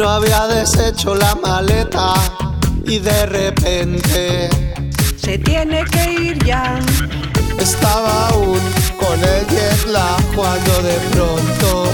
No 0.00 0.08
había 0.08 0.46
deshecho 0.46 1.14
la 1.14 1.34
maleta 1.34 2.14
y 2.86 3.00
de 3.00 3.26
repente 3.26 4.48
se 5.22 5.36
tiene 5.36 5.84
que 5.84 6.12
ir 6.12 6.42
ya. 6.42 6.80
Estaba 7.58 8.28
aún 8.28 8.60
con 8.98 9.18
el 9.22 9.46
jet 9.48 9.86
lag 9.88 10.22
cuando 10.34 10.82
de 10.84 10.94
pronto 11.12 11.84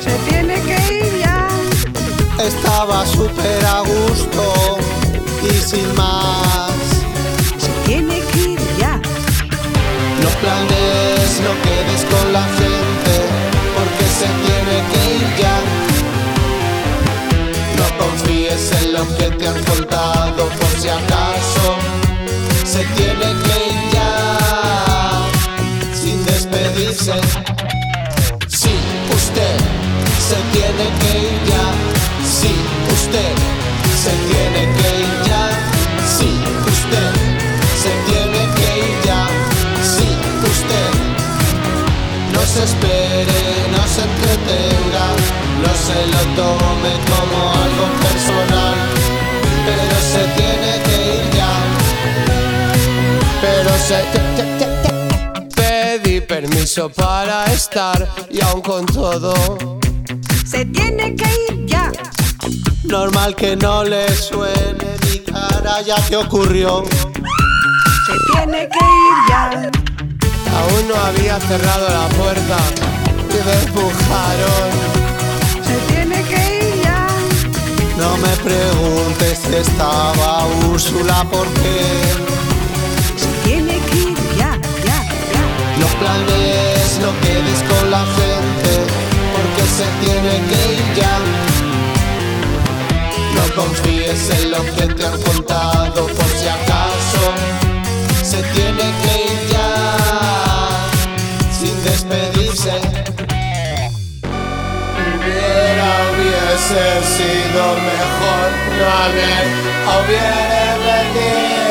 se 0.00 0.14
tiene 0.30 0.54
que 0.62 0.94
ir 0.94 1.18
ya. 1.20 1.48
Estaba 2.42 3.04
súper 3.04 3.62
a 3.66 3.80
gusto 3.80 4.78
y 5.42 5.52
sin 5.60 5.94
más. 5.96 6.72
Se 7.58 7.68
tiene 7.84 8.20
que 8.32 8.38
ir 8.52 8.60
ya. 8.78 8.96
No 10.22 10.30
planes, 10.40 11.42
no 11.44 11.52
quedes 11.62 12.06
con 12.10 12.32
la 12.32 12.44
gente, 12.44 13.14
porque 13.76 14.04
se 14.18 14.26
tiene 14.46 14.57
confíes 18.58 18.82
en 18.82 18.92
lo 18.92 19.16
que 19.16 19.30
te 19.30 19.48
han 19.48 19.64
contado, 19.64 20.48
por 20.48 20.80
si 20.80 20.88
acaso 20.88 21.76
se 22.64 22.84
tiene 22.96 23.42
que 23.42 23.47
para 56.86 57.44
estar 57.46 58.08
y 58.30 58.40
aún 58.40 58.62
con 58.62 58.86
todo 58.86 59.34
se 60.46 60.64
tiene 60.66 61.16
que 61.16 61.28
ir 61.50 61.66
ya. 61.66 61.90
Normal 62.84 63.34
que 63.34 63.56
no 63.56 63.82
le 63.82 64.08
suene 64.14 64.96
mi 65.10 65.18
cara 65.18 65.82
ya 65.82 65.96
que 66.08 66.16
ocurrió. 66.16 66.84
Se 66.84 68.32
tiene 68.32 68.68
que 68.68 68.78
ir 68.78 69.16
ya. 69.28 69.50
Aún 69.50 70.88
no 70.88 70.94
había 70.94 71.40
cerrado 71.40 71.88
la 71.88 72.08
puerta 72.16 72.58
y 73.28 73.44
me 73.44 73.54
empujaron. 73.64 74.70
Se 75.66 75.92
tiene 75.92 76.22
que 76.22 76.76
ir 76.76 76.82
ya. 76.84 77.08
No 77.98 78.16
me 78.18 78.36
preguntes 78.36 79.40
si 79.44 79.56
estaba 79.56 80.46
Úrsula 80.70 81.26
porque 81.28 82.28
se 82.28 82.37
planes, 86.00 86.98
no 87.00 87.12
quedes 87.20 87.62
con 87.70 87.90
la 87.90 88.04
gente 88.18 88.70
porque 89.34 89.64
se 89.78 89.86
tiene 90.04 90.32
que 90.48 90.58
ir 90.74 90.94
ya. 90.94 91.16
No 93.34 93.44
confíes 93.54 94.30
en 94.30 94.50
lo 94.50 94.62
que 94.74 94.86
te 94.94 95.06
han 95.06 95.20
contado 95.22 96.06
por 96.06 96.28
si 96.38 96.48
acaso 96.48 97.24
se 98.22 98.42
tiene 98.54 98.84
que 99.02 99.12
ir 99.32 99.40
ya 99.50 99.70
sin 101.58 101.82
despedirse. 101.84 102.74
Hubiera 105.14 105.88
hubiese 106.10 106.82
sido 107.16 107.62
mejor 107.90 108.46
no 108.78 108.86
haber 109.04 109.46
hubiera 109.96 110.76
venido. 110.86 111.67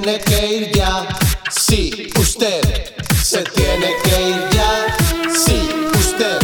Tiene 0.00 0.18
que 0.20 0.46
ir 0.46 0.72
ya. 0.72 1.06
Sí, 1.50 2.10
usted 2.18 2.62
se 3.22 3.42
tiene 3.42 3.88
que 4.02 4.22
ir 4.30 4.48
ya. 4.50 4.96
Sí, 5.28 5.68
usted 5.92 6.38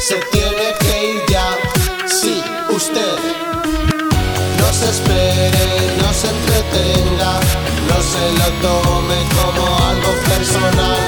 se 0.00 0.16
tiene 0.32 0.74
que 0.80 1.12
ir 1.12 1.22
ya. 1.28 1.48
Sí, 2.06 2.42
usted 2.68 3.18
no 4.58 4.72
se 4.72 4.90
espere, 4.90 5.96
no 6.02 6.12
se 6.12 6.28
entretenga, 6.36 7.32
no 7.90 7.98
se 8.12 8.24
lo 8.40 8.48
tome 8.66 9.18
como 9.36 9.64
algo 9.90 10.12
personal, 10.28 10.98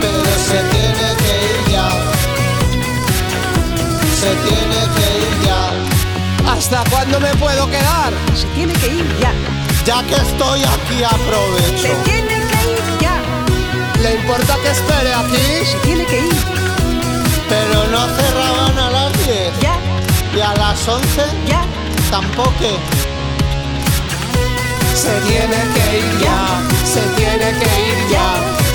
pero 0.00 0.32
se 0.48 0.58
tiene 0.74 1.08
que 1.22 1.32
ir 1.50 1.60
ya. 1.72 1.88
Se 4.20 4.30
tiene 4.48 4.80
que 4.94 5.06
ir 5.24 5.46
ya. 5.46 6.52
¿Hasta 6.52 6.84
cuándo? 6.90 6.90
¿Cuándo 6.90 7.20
me 7.20 7.34
puedo 7.36 7.66
quedar? 7.70 8.12
Se 8.34 8.46
tiene 8.48 8.74
que 8.74 8.86
ir 8.88 9.18
ya. 9.18 9.59
Ya 9.84 10.02
que 10.04 10.14
estoy 10.14 10.62
aquí 10.62 10.98
Se 10.98 11.04
aprovecho. 11.04 11.88
tiene 12.04 12.28
que 12.28 12.58
ir 12.70 12.98
ya. 13.00 13.16
¿Le 14.02 14.14
importa 14.16 14.56
que 14.62 14.70
espere 14.70 15.12
aquí? 15.14 15.64
Se 15.66 15.76
tiene 15.78 16.04
que 16.06 16.18
ir 16.18 16.36
Pero 17.48 17.86
no 17.88 18.06
cerraban 18.16 18.78
a 18.78 18.90
las 18.90 19.12
10 19.26 19.52
ya. 19.60 19.74
y 20.36 20.40
a 20.40 20.52
las 20.54 20.86
11 20.88 21.22
Ya. 21.46 21.62
tampoco. 22.10 22.78
Se 24.94 25.14
tiene 25.28 25.56
que 25.74 25.98
ir 25.98 26.18
ya, 26.20 26.60
se 26.84 27.00
tiene 27.16 27.48
que 27.58 27.68
ir 27.88 27.98
ya, 28.10 28.28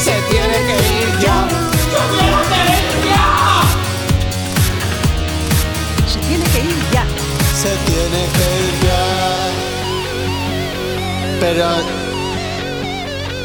se 0.03 0.15
tiene 0.31 0.57
que 0.67 0.77
ir 0.97 1.09
ya. 1.21 1.37
Se 6.11 6.19
tiene 6.19 6.43
que 6.51 6.59
ir 6.61 6.79
ya. 6.91 7.03
Se 7.61 7.69
tiene 7.87 8.21
que 8.35 8.45
ir 8.65 8.73
ya. 8.83 8.84
Pero. 11.39 11.65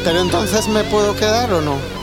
Pero 0.03 0.21
entonces 0.21 0.67
me 0.67 0.83
puedo 0.85 1.15
quedar 1.15 1.51
o 1.53 1.61
no? 1.61 2.01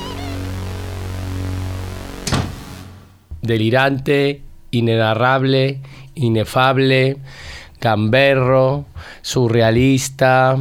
delirante, 3.48 4.42
inenarrable, 4.70 5.80
inefable, 6.14 7.16
gamberro, 7.80 8.84
surrealista, 9.22 10.58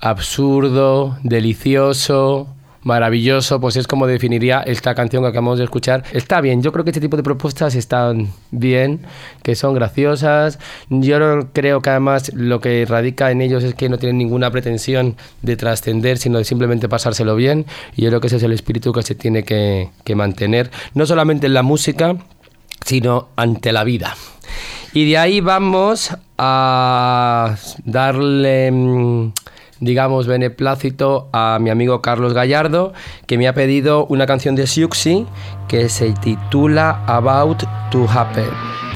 absurdo, 0.00 1.18
delicioso, 1.22 2.48
maravilloso, 2.82 3.60
pues 3.60 3.76
es 3.76 3.86
como 3.86 4.06
definiría 4.06 4.60
esta 4.60 4.94
canción 4.94 5.22
que 5.22 5.28
acabamos 5.28 5.58
de 5.58 5.64
escuchar. 5.64 6.04
Está 6.12 6.40
bien, 6.40 6.62
yo 6.62 6.72
creo 6.72 6.84
que 6.84 6.90
este 6.90 7.00
tipo 7.00 7.16
de 7.16 7.22
propuestas 7.22 7.74
están 7.74 8.32
bien, 8.50 9.00
que 9.42 9.54
son 9.54 9.74
graciosas. 9.74 10.58
Yo 10.88 11.18
creo 11.52 11.80
que 11.80 11.90
además 11.90 12.32
lo 12.34 12.60
que 12.60 12.84
radica 12.88 13.30
en 13.30 13.40
ellos 13.40 13.64
es 13.64 13.74
que 13.74 13.88
no 13.88 13.98
tienen 13.98 14.18
ninguna 14.18 14.50
pretensión 14.50 15.16
de 15.42 15.56
trascender, 15.56 16.18
sino 16.18 16.38
de 16.38 16.44
simplemente 16.44 16.88
pasárselo 16.88 17.36
bien. 17.36 17.66
Y 17.96 18.02
yo 18.02 18.08
creo 18.08 18.20
que 18.20 18.26
ese 18.26 18.36
es 18.36 18.42
el 18.42 18.52
espíritu 18.52 18.92
que 18.92 19.02
se 19.02 19.14
tiene 19.14 19.44
que, 19.44 19.90
que 20.04 20.14
mantener, 20.14 20.70
no 20.94 21.06
solamente 21.06 21.46
en 21.46 21.54
la 21.54 21.62
música, 21.62 22.16
sino 22.84 23.28
ante 23.36 23.72
la 23.72 23.84
vida. 23.84 24.14
Y 24.94 25.08
de 25.08 25.18
ahí 25.18 25.40
vamos 25.40 26.14
a 26.36 27.56
darle, 27.84 28.70
mm, 28.70 29.32
digamos, 29.82 30.26
beneplácito 30.26 31.28
a 31.32 31.58
mi 31.60 31.68
amigo 31.68 32.00
Carlos 32.00 32.32
Gallardo, 32.32 32.92
que 33.26 33.36
me 33.36 33.48
ha 33.48 33.52
pedido 33.52 34.06
una 34.06 34.26
canción 34.26 34.54
de 34.54 34.66
Siuxi 34.66 35.26
que 35.68 35.88
se 35.88 36.12
titula 36.12 37.02
About 37.06 37.64
to 37.90 38.06
Happen. 38.08 38.91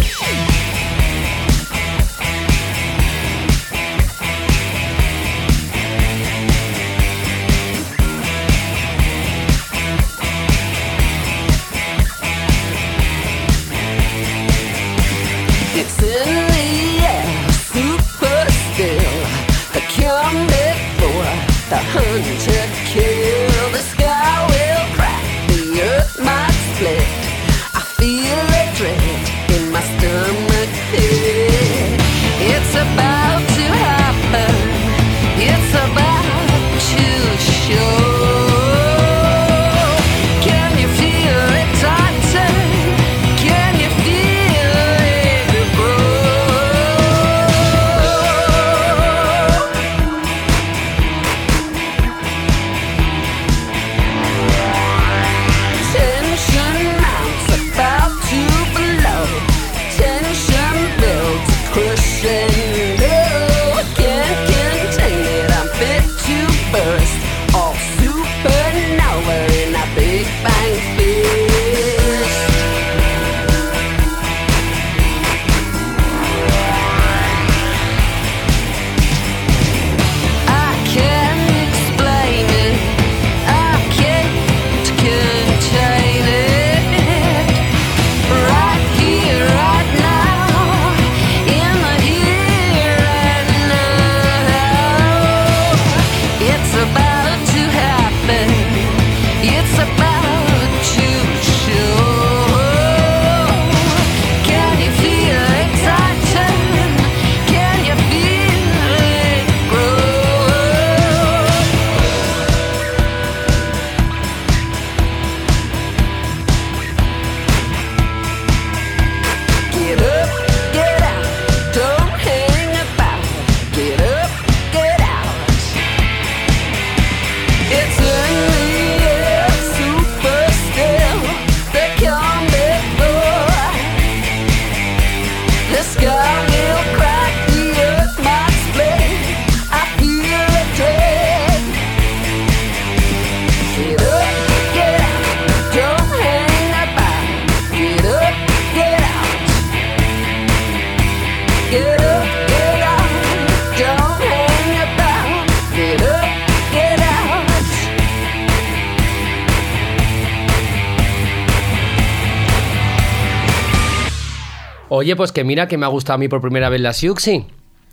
Pues 165.17 165.33
que 165.33 165.45
mira 165.45 165.67
que 165.67 165.79
me 165.79 165.87
ha 165.87 165.89
gustado 165.89 166.15
a 166.15 166.19
mí 166.19 166.29
por 166.29 166.41
primera 166.41 166.69
vez 166.69 166.81
la 166.81 166.93
Siuxi. 166.93 167.47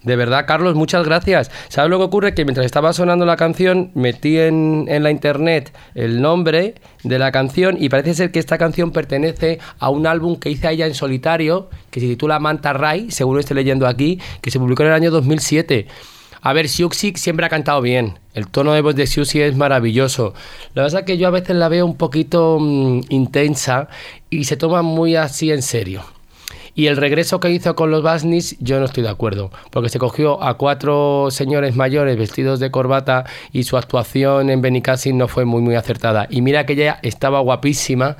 De 0.04 0.18
verdad, 0.18 0.46
Carlos, 0.46 0.76
muchas 0.76 1.06
gracias. 1.06 1.50
¿Sabes 1.70 1.90
lo 1.90 1.98
que 1.98 2.04
ocurre? 2.04 2.34
Que 2.34 2.44
mientras 2.44 2.66
estaba 2.66 2.92
sonando 2.92 3.26
la 3.26 3.38
canción, 3.38 3.92
metí 3.94 4.38
en, 4.38 4.86
en 4.90 5.02
la 5.02 5.12
internet 5.12 5.74
el 5.96 6.22
nombre 6.22 6.76
de 7.04 7.20
la 7.20 7.32
canción 7.32 7.78
y 7.80 7.88
parece 7.88 8.14
ser 8.14 8.32
que 8.32 8.40
esta 8.40 8.58
canción 8.58 8.92
pertenece 8.92 9.60
a 9.80 9.90
un 9.90 10.06
álbum 10.06 10.38
que 10.38 10.50
hice 10.50 10.70
ella 10.70 10.88
en 10.88 10.94
solitario, 10.94 11.70
que 11.90 12.02
se 12.02 12.08
titula 12.08 12.40
Manta 12.40 12.74
Ray, 12.74 13.12
seguro 13.12 13.40
esté 13.40 13.54
leyendo 13.54 13.88
aquí, 13.88 14.20
que 14.42 14.52
se 14.52 14.60
publicó 14.60 14.84
en 14.84 14.90
el 14.90 14.96
año 14.96 15.12
2007. 15.12 15.88
A 16.42 16.52
ver, 16.52 16.68
Siuxi 16.68 17.14
siempre 17.16 17.46
ha 17.46 17.50
cantado 17.50 17.80
bien. 17.80 18.20
El 18.34 18.50
tono 18.50 18.74
de 18.74 18.82
voz 18.82 18.96
de 18.96 19.08
Siuxi 19.08 19.40
es 19.40 19.56
maravilloso. 19.56 20.34
La 20.74 20.84
verdad 20.84 21.00
es 21.00 21.06
que 21.06 21.18
yo 21.18 21.30
a 21.30 21.32
veces 21.32 21.56
la 21.56 21.70
veo 21.70 21.86
un 21.86 21.96
poquito 21.96 22.58
mm, 22.60 23.04
intensa 23.08 23.88
y 24.30 24.44
se 24.44 24.58
toma 24.58 24.82
muy 24.82 25.16
así 25.16 25.52
en 25.52 25.62
serio. 25.62 26.04
Y 26.76 26.88
el 26.88 26.98
regreso 26.98 27.40
que 27.40 27.52
hizo 27.52 27.76
con 27.76 27.92
los 27.92 28.02
Basnis, 28.02 28.58
yo 28.60 28.80
no 28.80 28.86
estoy 28.86 29.04
de 29.04 29.10
acuerdo, 29.10 29.52
porque 29.70 29.90
se 29.90 30.00
cogió 30.00 30.42
a 30.42 30.58
cuatro 30.58 31.28
señores 31.30 31.76
mayores 31.76 32.18
vestidos 32.18 32.60
de 32.60 32.72
corbata 32.72 33.26
y 33.52 33.64
su 33.64 33.78
actuación 33.78 34.50
en 34.50 34.62
Benicassin 34.62 35.18
no 35.18 35.28
fue 35.28 35.46
muy 35.46 35.62
muy 35.62 35.76
acertada. 35.76 36.28
Y 36.30 36.42
mira 36.42 36.66
que 36.66 36.74
ella 36.74 37.00
estaba 37.04 37.42
guapísima 37.42 38.18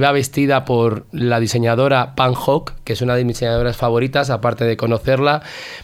va 0.00 0.12
vestida 0.12 0.64
por 0.64 1.06
la 1.12 1.38
diseñadora 1.38 2.14
Pan 2.16 2.34
Hawk, 2.34 2.72
que 2.84 2.94
es 2.94 3.02
una 3.02 3.14
de 3.14 3.24
mis 3.24 3.36
diseñadoras 3.36 3.76
favoritas, 3.76 4.30
aparte 4.30 4.64
de 4.64 4.76
conocerla, 4.76 5.42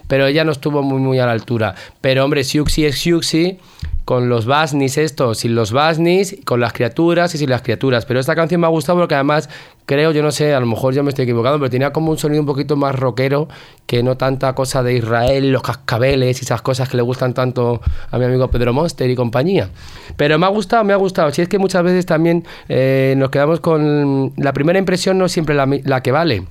pero 0.09 0.27
ella 0.27 0.45
no 0.45 0.53
estuvo 0.53 0.83
muy, 0.83 1.01
muy 1.01 1.19
a 1.21 1.27
la 1.27 1.33
altura. 1.33 1.75
Pero 2.01 2.25
hombre, 2.25 2.43
Siuxi 2.43 2.85
es 2.85 2.99
Siuxi, 2.99 3.59
con 4.05 4.29
los 4.29 4.47
Basnis 4.47 4.99
esto, 4.99 5.35
sin 5.35 5.55
los 5.55 5.73
Basnis, 5.73 6.37
con 6.45 6.61
las 6.61 6.73
criaturas 6.73 7.35
y 7.35 7.39
sin 7.39 7.51
las 7.51 7.63
criaturas. 7.63 8.05
Pero 8.07 8.21
esta 8.21 8.35
canción 8.35 8.61
me 8.61 8.67
ha 8.67 8.71
gustado 8.71 8.99
porque 8.99 9.15
además 9.15 9.49
creo, 9.87 10.13
yo 10.13 10.23
no 10.23 10.31
sé, 10.31 10.55
a 10.55 10.61
lo 10.61 10.67
mejor 10.67 10.95
yo 10.95 11.03
me 11.03 11.11
estoy 11.11 11.25
equivocando, 11.25 11.59
pero 11.59 11.71
tenía 11.71 11.93
como 11.93 12.11
un 12.11 12.19
sonido 12.19 12.41
un 12.41 12.47
poquito 12.47 12.77
más 12.77 12.95
rockero 12.95 13.49
que 13.87 14.03
no 14.03 14.17
tanta 14.17 14.55
cosa 14.55 14.83
de 14.83 14.95
Israel, 14.95 15.53
los 15.53 15.63
cascabeles 15.63 16.41
y 16.41 16.45
esas 16.45 16.63
cosas 16.63 16.89
que 16.89 16.97
le 16.97 17.03
gustan 17.03 17.35
tanto 17.35 17.81
a 18.11 18.19
mi 18.19 18.25
amigo 18.25 18.49
Pedro 18.49 18.73
Monster 18.73 19.09
y 19.11 19.15
compañía. 19.15 19.71
Pero 20.17 20.39
me 20.39 20.47
ha 20.47 20.51
gustado, 20.51 20.85
me 20.85 20.93
ha 20.93 20.97
gustado. 20.97 21.31
Si 21.33 21.43
es 21.43 21.49
que 21.49 21.59
muchas 21.59 21.83
veces 21.83 22.07
también 22.07 22.45
eh, 22.69 23.15
nos 23.17 23.31
quedamos 23.31 23.61
con 23.61 24.33
la 24.37 24.53
primera 24.53 24.79
impresión 24.79 25.19
no 25.19 25.29
siempre 25.29 25.55
la 25.55 26.03
que 26.03 26.13
vale 26.13 26.45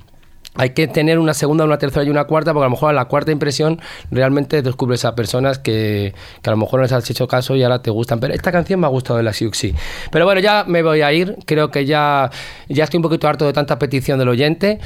hay 0.55 0.71
que 0.71 0.87
tener 0.87 1.17
una 1.17 1.33
segunda, 1.33 1.63
una 1.63 1.77
tercera 1.77 2.03
y 2.03 2.09
una 2.09 2.25
cuarta, 2.25 2.53
porque 2.53 2.65
a 2.65 2.67
lo 2.67 2.71
mejor 2.71 2.89
a 2.89 2.93
la 2.93 3.05
cuarta 3.05 3.31
impresión 3.31 3.79
realmente 4.11 4.61
descubres 4.61 5.05
a 5.05 5.15
personas 5.15 5.59
que, 5.59 6.13
que 6.41 6.49
a 6.49 6.51
lo 6.51 6.57
mejor 6.57 6.79
no 6.79 6.83
les 6.83 6.91
has 6.91 7.09
hecho 7.09 7.27
caso 7.27 7.55
y 7.55 7.63
ahora 7.63 7.81
te 7.81 7.89
gustan. 7.89 8.19
Pero 8.19 8.33
esta 8.33 8.51
canción 8.51 8.81
me 8.81 8.87
ha 8.87 8.89
gustado 8.89 9.17
de 9.17 9.23
la 9.23 9.33
Siuxi. 9.33 9.73
Pero 10.11 10.25
bueno, 10.25 10.41
ya 10.41 10.65
me 10.67 10.83
voy 10.83 11.01
a 11.01 11.13
ir. 11.13 11.37
Creo 11.45 11.71
que 11.71 11.85
ya, 11.85 12.29
ya 12.67 12.83
estoy 12.83 12.97
un 12.97 13.03
poquito 13.03 13.27
harto 13.27 13.45
de 13.45 13.53
tanta 13.53 13.79
petición 13.79 14.19
del 14.19 14.27
oyente. 14.27 14.79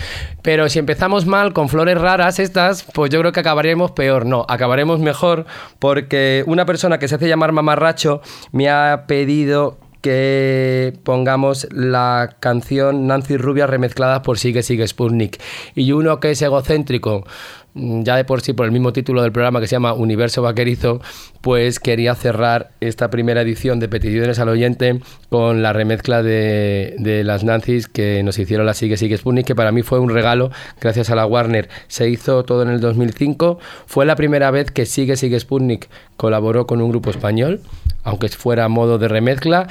Pero 0.43 0.69
si 0.69 0.77
empezamos 0.77 1.25
mal 1.25 1.53
con 1.53 1.67
flores 1.67 1.99
raras 1.99 2.39
estas, 2.39 2.83
pues 2.83 3.09
yo 3.09 3.19
creo 3.19 3.31
que 3.31 3.39
acabaremos 3.39 3.91
peor. 3.91 4.25
No, 4.25 4.45
acabaremos 4.47 4.99
mejor 4.99 5.45
porque 5.79 6.43
una 6.45 6.65
persona 6.65 6.99
que 6.99 7.07
se 7.07 7.15
hace 7.15 7.27
llamar 7.27 7.51
mamarracho 7.51 8.21
me 8.51 8.69
ha 8.69 9.05
pedido 9.07 9.77
que 10.05 10.93
pongamos 11.01 11.67
la 11.71 12.35
canción 12.39 13.07
Nancy 13.07 13.37
Rubia 13.37 13.65
remezclada 13.65 14.21
por 14.21 14.37
Sigue 14.37 14.61
Sigue 14.61 14.87
Sputnik. 14.87 15.41
Y 15.73 15.93
uno 15.93 16.19
que 16.19 16.29
es 16.29 16.41
egocéntrico, 16.43 17.25
ya 17.75 18.15
de 18.15 18.23
por 18.23 18.41
sí 18.41 18.53
por 18.53 18.65
el 18.65 18.71
mismo 18.71 18.93
título 18.93 19.21
del 19.21 19.31
programa 19.31 19.59
que 19.59 19.67
se 19.67 19.75
llama 19.75 19.93
Universo 19.93 20.41
Vaquerizo, 20.41 21.01
pues 21.41 21.79
quería 21.79 22.15
cerrar 22.15 22.71
esta 22.79 23.09
primera 23.09 23.41
edición 23.41 23.79
de 23.79 23.89
Peticiones 23.89 24.39
al 24.39 24.49
Oyente 24.49 25.01
con 25.29 25.61
la 25.61 25.73
remezcla 25.73 26.23
de, 26.23 26.95
de 26.97 27.23
las 27.23 27.43
Nancy's 27.43 27.87
que 27.87 28.23
nos 28.23 28.39
hicieron 28.39 28.65
la 28.65 28.73
Sigue 28.73 28.97
Sigue 28.97 29.17
Sputnik, 29.17 29.45
que 29.45 29.55
para 29.55 29.73
mí 29.73 29.81
fue 29.81 29.99
un 29.99 30.09
regalo 30.09 30.51
gracias 30.79 31.09
a 31.09 31.15
la 31.15 31.25
Warner. 31.25 31.69
Se 31.87 32.09
hizo 32.09 32.43
todo 32.45 32.63
en 32.63 32.69
el 32.69 32.79
2005, 32.79 33.59
fue 33.85 34.05
la 34.05 34.15
primera 34.15 34.49
vez 34.51 34.71
que 34.71 34.85
Sigue 34.85 35.17
Sigue 35.17 35.39
Sputnik 35.39 35.89
colaboró 36.15 36.65
con 36.65 36.81
un 36.81 36.89
grupo 36.89 37.09
español 37.09 37.61
aunque 38.05 38.29
fuera 38.29 38.65
a 38.65 38.69
modo 38.69 38.97
de 38.97 39.09
remezcla. 39.09 39.67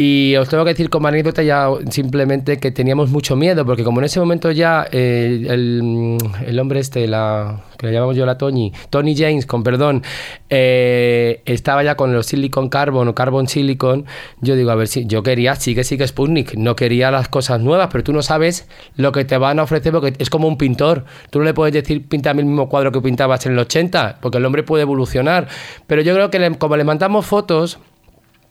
Y 0.00 0.36
os 0.36 0.48
tengo 0.48 0.62
que 0.62 0.70
decir 0.70 0.90
como 0.90 1.08
anécdota 1.08 1.42
ya 1.42 1.68
simplemente 1.90 2.58
que 2.58 2.70
teníamos 2.70 3.10
mucho 3.10 3.34
miedo, 3.34 3.66
porque 3.66 3.82
como 3.82 3.98
en 3.98 4.04
ese 4.04 4.20
momento 4.20 4.52
ya 4.52 4.86
eh, 4.92 5.44
el, 5.48 6.16
el, 6.46 6.60
hombre 6.60 6.78
este, 6.78 7.08
la, 7.08 7.62
que 7.76 7.88
le 7.88 7.94
llamamos 7.94 8.14
yo 8.14 8.24
la 8.24 8.38
Tony, 8.38 8.72
Tony 8.90 9.16
James, 9.16 9.44
con 9.44 9.64
perdón, 9.64 10.04
eh, 10.50 11.42
estaba 11.46 11.82
ya 11.82 11.96
con 11.96 12.12
los 12.12 12.26
Silicon 12.26 12.68
Carbon 12.68 13.08
o 13.08 13.14
Carbon 13.16 13.48
Silicon, 13.48 14.06
yo 14.40 14.54
digo, 14.54 14.70
a 14.70 14.76
ver 14.76 14.86
si 14.86 15.04
yo 15.04 15.24
quería, 15.24 15.56
sigue, 15.56 15.82
sigue 15.82 16.06
Sputnik, 16.06 16.54
no 16.54 16.76
quería 16.76 17.10
las 17.10 17.28
cosas 17.28 17.60
nuevas, 17.60 17.88
pero 17.90 18.04
tú 18.04 18.12
no 18.12 18.22
sabes 18.22 18.68
lo 18.94 19.10
que 19.10 19.24
te 19.24 19.36
van 19.36 19.58
a 19.58 19.64
ofrecer 19.64 19.92
porque 19.92 20.14
es 20.20 20.30
como 20.30 20.46
un 20.46 20.58
pintor. 20.58 21.06
Tú 21.30 21.40
no 21.40 21.44
le 21.44 21.54
puedes 21.54 21.74
decir, 21.74 22.06
píntame 22.06 22.42
el 22.42 22.46
mismo 22.46 22.68
cuadro 22.68 22.92
que 22.92 23.00
pintabas 23.00 23.44
en 23.46 23.52
el 23.54 23.58
80, 23.58 24.18
porque 24.20 24.38
el 24.38 24.44
hombre 24.44 24.62
puede 24.62 24.82
evolucionar. 24.82 25.48
Pero 25.88 26.02
yo 26.02 26.14
creo 26.14 26.30
que 26.30 26.38
le, 26.38 26.56
como 26.56 26.76
le 26.76 26.84
mandamos 26.84 27.26
fotos, 27.26 27.80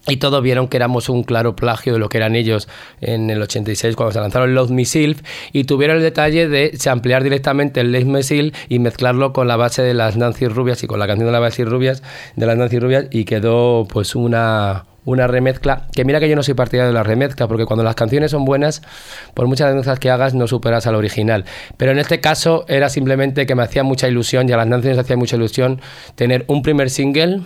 y 0.07 0.17
todos 0.17 0.41
vieron 0.41 0.67
que 0.67 0.77
éramos 0.77 1.09
un 1.09 1.23
claro 1.23 1.55
plagio 1.55 1.93
de 1.93 1.99
lo 1.99 2.09
que 2.09 2.17
eran 2.17 2.35
ellos 2.35 2.67
en 3.01 3.29
el 3.29 3.41
86 3.41 3.95
cuando 3.95 4.13
se 4.13 4.19
lanzaron 4.19 4.55
Love 4.55 4.71
Me 4.71 4.85
Silf 4.85 5.21
y 5.51 5.65
tuvieron 5.65 5.97
el 5.97 6.03
detalle 6.03 6.47
de 6.47 6.77
ampliar 6.89 7.23
directamente 7.23 7.81
el 7.81 7.91
Love 7.91 8.05
Me 8.05 8.23
Silf 8.23 8.55
y 8.69 8.79
mezclarlo 8.79 9.33
con 9.33 9.47
la 9.47 9.57
base 9.57 9.81
de 9.81 9.93
las 9.93 10.17
Nancy 10.17 10.47
Rubias 10.47 10.83
y 10.83 10.87
con 10.87 10.99
la 10.99 11.07
canción 11.07 11.27
de 11.27 11.33
las 11.33 11.41
Nancy 11.41 11.63
Rubias 11.63 12.03
de 12.35 12.45
las 12.45 12.57
Nancy 12.57 12.79
Rubias 12.79 13.05
y 13.11 13.25
quedó 13.25 13.87
pues 13.89 14.15
una 14.15 14.85
una 15.07 15.25
remezcla, 15.25 15.87
que 15.95 16.03
mira 16.03 16.19
que 16.19 16.27
yo 16.27 16.35
no 16.35 16.43
soy 16.43 16.53
partidario 16.53 16.87
de 16.89 16.93
la 16.93 17.01
remezcla, 17.01 17.47
porque 17.47 17.65
cuando 17.65 17.81
las 17.81 17.95
canciones 17.95 18.31
son 18.31 18.43
buenas, 18.43 18.81
por 19.33 19.47
muchas 19.47 19.69
remezclas 19.69 19.99
que 19.99 20.09
hagas, 20.09 20.33
no 20.33 20.47
superas 20.47 20.85
al 20.85 20.95
original. 20.95 21.45
Pero 21.77 21.93
en 21.93 21.99
este 21.99 22.19
caso 22.19 22.65
era 22.67 22.89
simplemente 22.89 23.45
que 23.45 23.55
me 23.55 23.63
hacía 23.63 23.83
mucha 23.83 24.09
ilusión, 24.09 24.49
y 24.49 24.51
a 24.51 24.57
las 24.57 24.67
canciones 24.67 24.99
hacía 24.99 25.15
mucha 25.15 25.37
ilusión, 25.37 25.79
tener 26.15 26.43
un 26.47 26.61
primer 26.61 26.89
single 26.89 27.39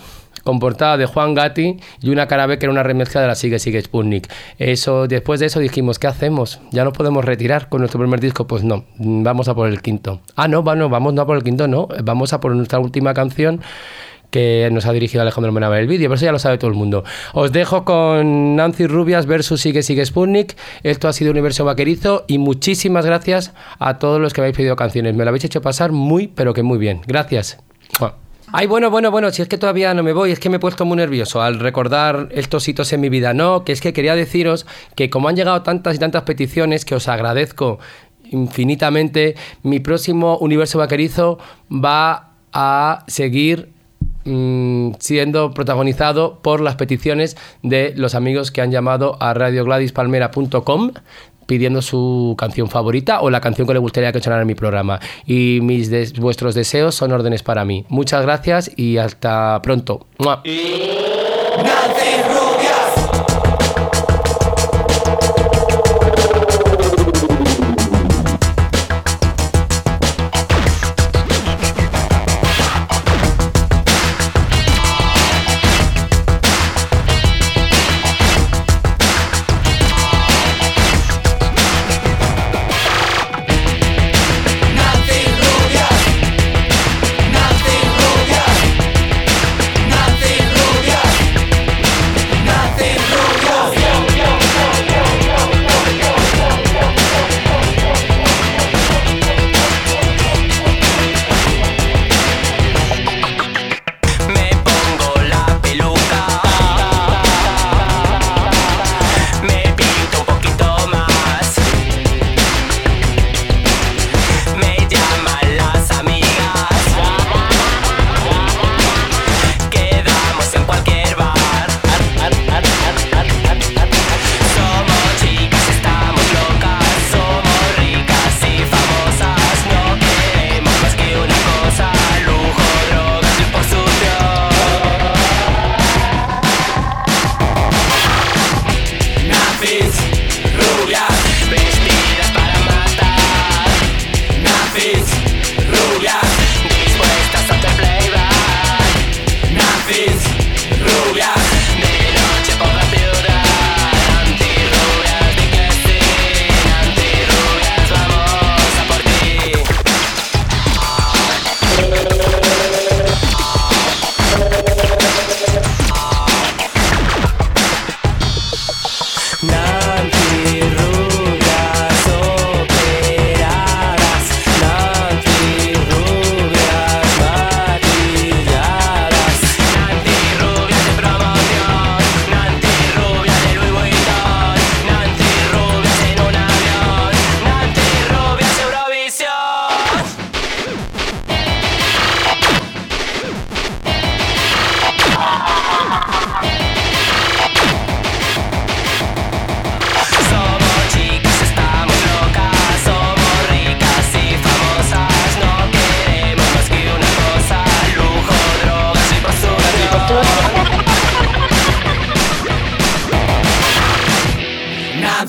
con 0.43 0.59
portada 0.59 0.97
de 0.97 1.05
Juan 1.05 1.33
Gatti 1.33 1.77
y 2.01 2.09
una 2.09 2.27
cara 2.27 2.45
B 2.45 2.57
que 2.57 2.65
era 2.65 2.71
una 2.71 2.83
remezcla 2.83 3.21
de 3.21 3.27
la 3.27 3.35
Sigue 3.35 3.59
Sigue 3.59 3.81
Sputnik. 3.81 4.31
Eso, 4.57 5.07
después 5.07 5.39
de 5.39 5.47
eso 5.47 5.59
dijimos, 5.59 5.99
¿qué 5.99 6.07
hacemos? 6.07 6.59
¿Ya 6.71 6.83
nos 6.83 6.93
podemos 6.93 7.25
retirar 7.25 7.69
con 7.69 7.81
nuestro 7.81 7.99
primer 7.99 8.19
disco? 8.19 8.47
Pues 8.47 8.63
no, 8.63 8.85
vamos 8.97 9.47
a 9.47 9.55
por 9.55 9.67
el 9.67 9.81
quinto. 9.81 10.21
Ah, 10.35 10.47
no, 10.47 10.63
bueno, 10.63 10.89
vamos 10.89 11.13
no 11.13 11.21
a 11.21 11.25
por 11.25 11.37
el 11.37 11.43
quinto, 11.43 11.67
no, 11.67 11.87
vamos 12.03 12.33
a 12.33 12.39
por 12.39 12.55
nuestra 12.55 12.79
última 12.79 13.13
canción 13.13 13.61
que 14.31 14.69
nos 14.71 14.85
ha 14.85 14.93
dirigido 14.93 15.21
Alejandro 15.21 15.51
Menaba 15.51 15.77
el 15.77 15.87
vídeo, 15.87 16.07
pero 16.07 16.15
eso 16.15 16.25
ya 16.25 16.31
lo 16.31 16.39
sabe 16.39 16.57
todo 16.57 16.71
el 16.71 16.77
mundo. 16.77 17.03
Os 17.33 17.51
dejo 17.51 17.83
con 17.83 18.55
Nancy 18.55 18.87
Rubias 18.87 19.25
versus 19.25 19.61
Sigue 19.61 19.83
Sigue 19.83 20.05
Sputnik. 20.05 20.55
Esto 20.83 21.07
ha 21.07 21.13
sido 21.13 21.31
Universo 21.31 21.65
Vaquerizo 21.65 22.23
y 22.27 22.37
muchísimas 22.37 23.05
gracias 23.05 23.53
a 23.77 23.99
todos 23.99 24.19
los 24.19 24.33
que 24.33 24.41
habéis 24.41 24.55
pedido 24.55 24.75
canciones. 24.75 25.15
Me 25.15 25.25
lo 25.25 25.29
habéis 25.29 25.43
hecho 25.43 25.61
pasar 25.61 25.91
muy, 25.91 26.27
pero 26.27 26.53
que 26.53 26.63
muy 26.63 26.79
bien. 26.79 27.01
Gracias. 27.05 27.59
Ay, 28.53 28.67
bueno, 28.67 28.89
bueno, 28.91 29.11
bueno, 29.11 29.31
si 29.31 29.41
es 29.41 29.47
que 29.47 29.57
todavía 29.57 29.93
no 29.93 30.03
me 30.03 30.11
voy, 30.11 30.31
es 30.31 30.39
que 30.39 30.49
me 30.49 30.57
he 30.57 30.59
puesto 30.59 30.83
muy 30.83 30.97
nervioso 30.97 31.41
al 31.41 31.59
recordar 31.59 32.27
estos 32.31 32.67
hitos 32.67 32.91
en 32.91 32.99
mi 32.99 33.07
vida. 33.07 33.33
No, 33.33 33.63
que 33.63 33.71
es 33.71 33.79
que 33.79 33.93
quería 33.93 34.13
deciros 34.13 34.65
que 34.95 35.09
como 35.09 35.29
han 35.29 35.37
llegado 35.37 35.61
tantas 35.61 35.95
y 35.95 35.99
tantas 35.99 36.23
peticiones, 36.23 36.83
que 36.83 36.95
os 36.95 37.07
agradezco 37.07 37.79
infinitamente, 38.29 39.35
mi 39.63 39.79
próximo 39.79 40.37
universo 40.37 40.79
vaquerizo 40.79 41.39
va 41.71 42.31
a 42.51 43.05
seguir 43.07 43.69
mm, 44.25 44.91
siendo 44.99 45.53
protagonizado 45.53 46.39
por 46.41 46.59
las 46.59 46.75
peticiones 46.75 47.37
de 47.63 47.93
los 47.95 48.15
amigos 48.15 48.51
que 48.51 48.61
han 48.61 48.71
llamado 48.71 49.15
a 49.21 49.33
radiogradispalmera.com 49.33 50.91
pidiendo 51.51 51.81
su 51.81 52.33
canción 52.37 52.69
favorita 52.69 53.19
o 53.19 53.29
la 53.29 53.41
canción 53.41 53.67
que 53.67 53.73
le 53.73 53.79
gustaría 53.79 54.13
que 54.13 54.21
sonara 54.21 54.43
en 54.43 54.47
mi 54.47 54.55
programa. 54.55 55.01
Y 55.25 55.59
mis 55.61 55.89
des 55.89 56.17
vuestros 56.17 56.55
deseos 56.55 56.95
son 56.95 57.11
órdenes 57.11 57.43
para 57.43 57.65
mí. 57.65 57.83
Muchas 57.89 58.21
gracias 58.21 58.71
y 58.77 58.95
hasta 58.95 59.61
pronto. 59.61 60.07
¡Mua! 60.17 60.41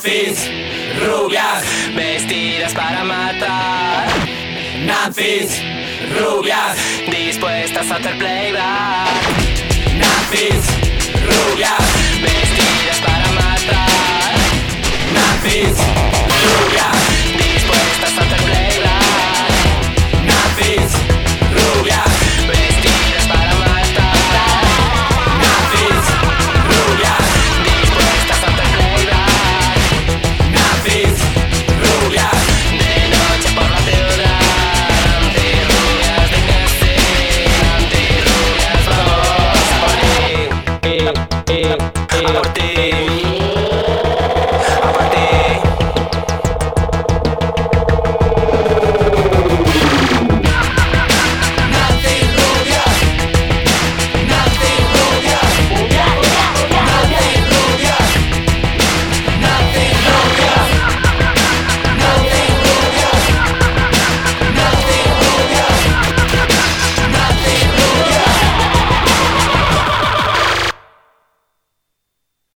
Nanfis, 0.02 0.50
rubias, 1.06 1.62
vestidas 1.94 2.74
para 2.74 3.04
matar. 3.04 4.08
Nanfis, 4.84 5.62
rubias, 6.18 6.76
dispuestas 7.08 7.88
a 7.88 7.94
hacer 7.94 8.18
playback. 8.18 9.06
Nanfis, 9.94 10.64
rubias, 11.22 11.84
vestidas 12.20 12.98
para 13.06 13.28
matar. 13.30 14.34
Nanfis, 15.14 15.78
rubias, 16.42 17.11
Norte. 42.22 42.71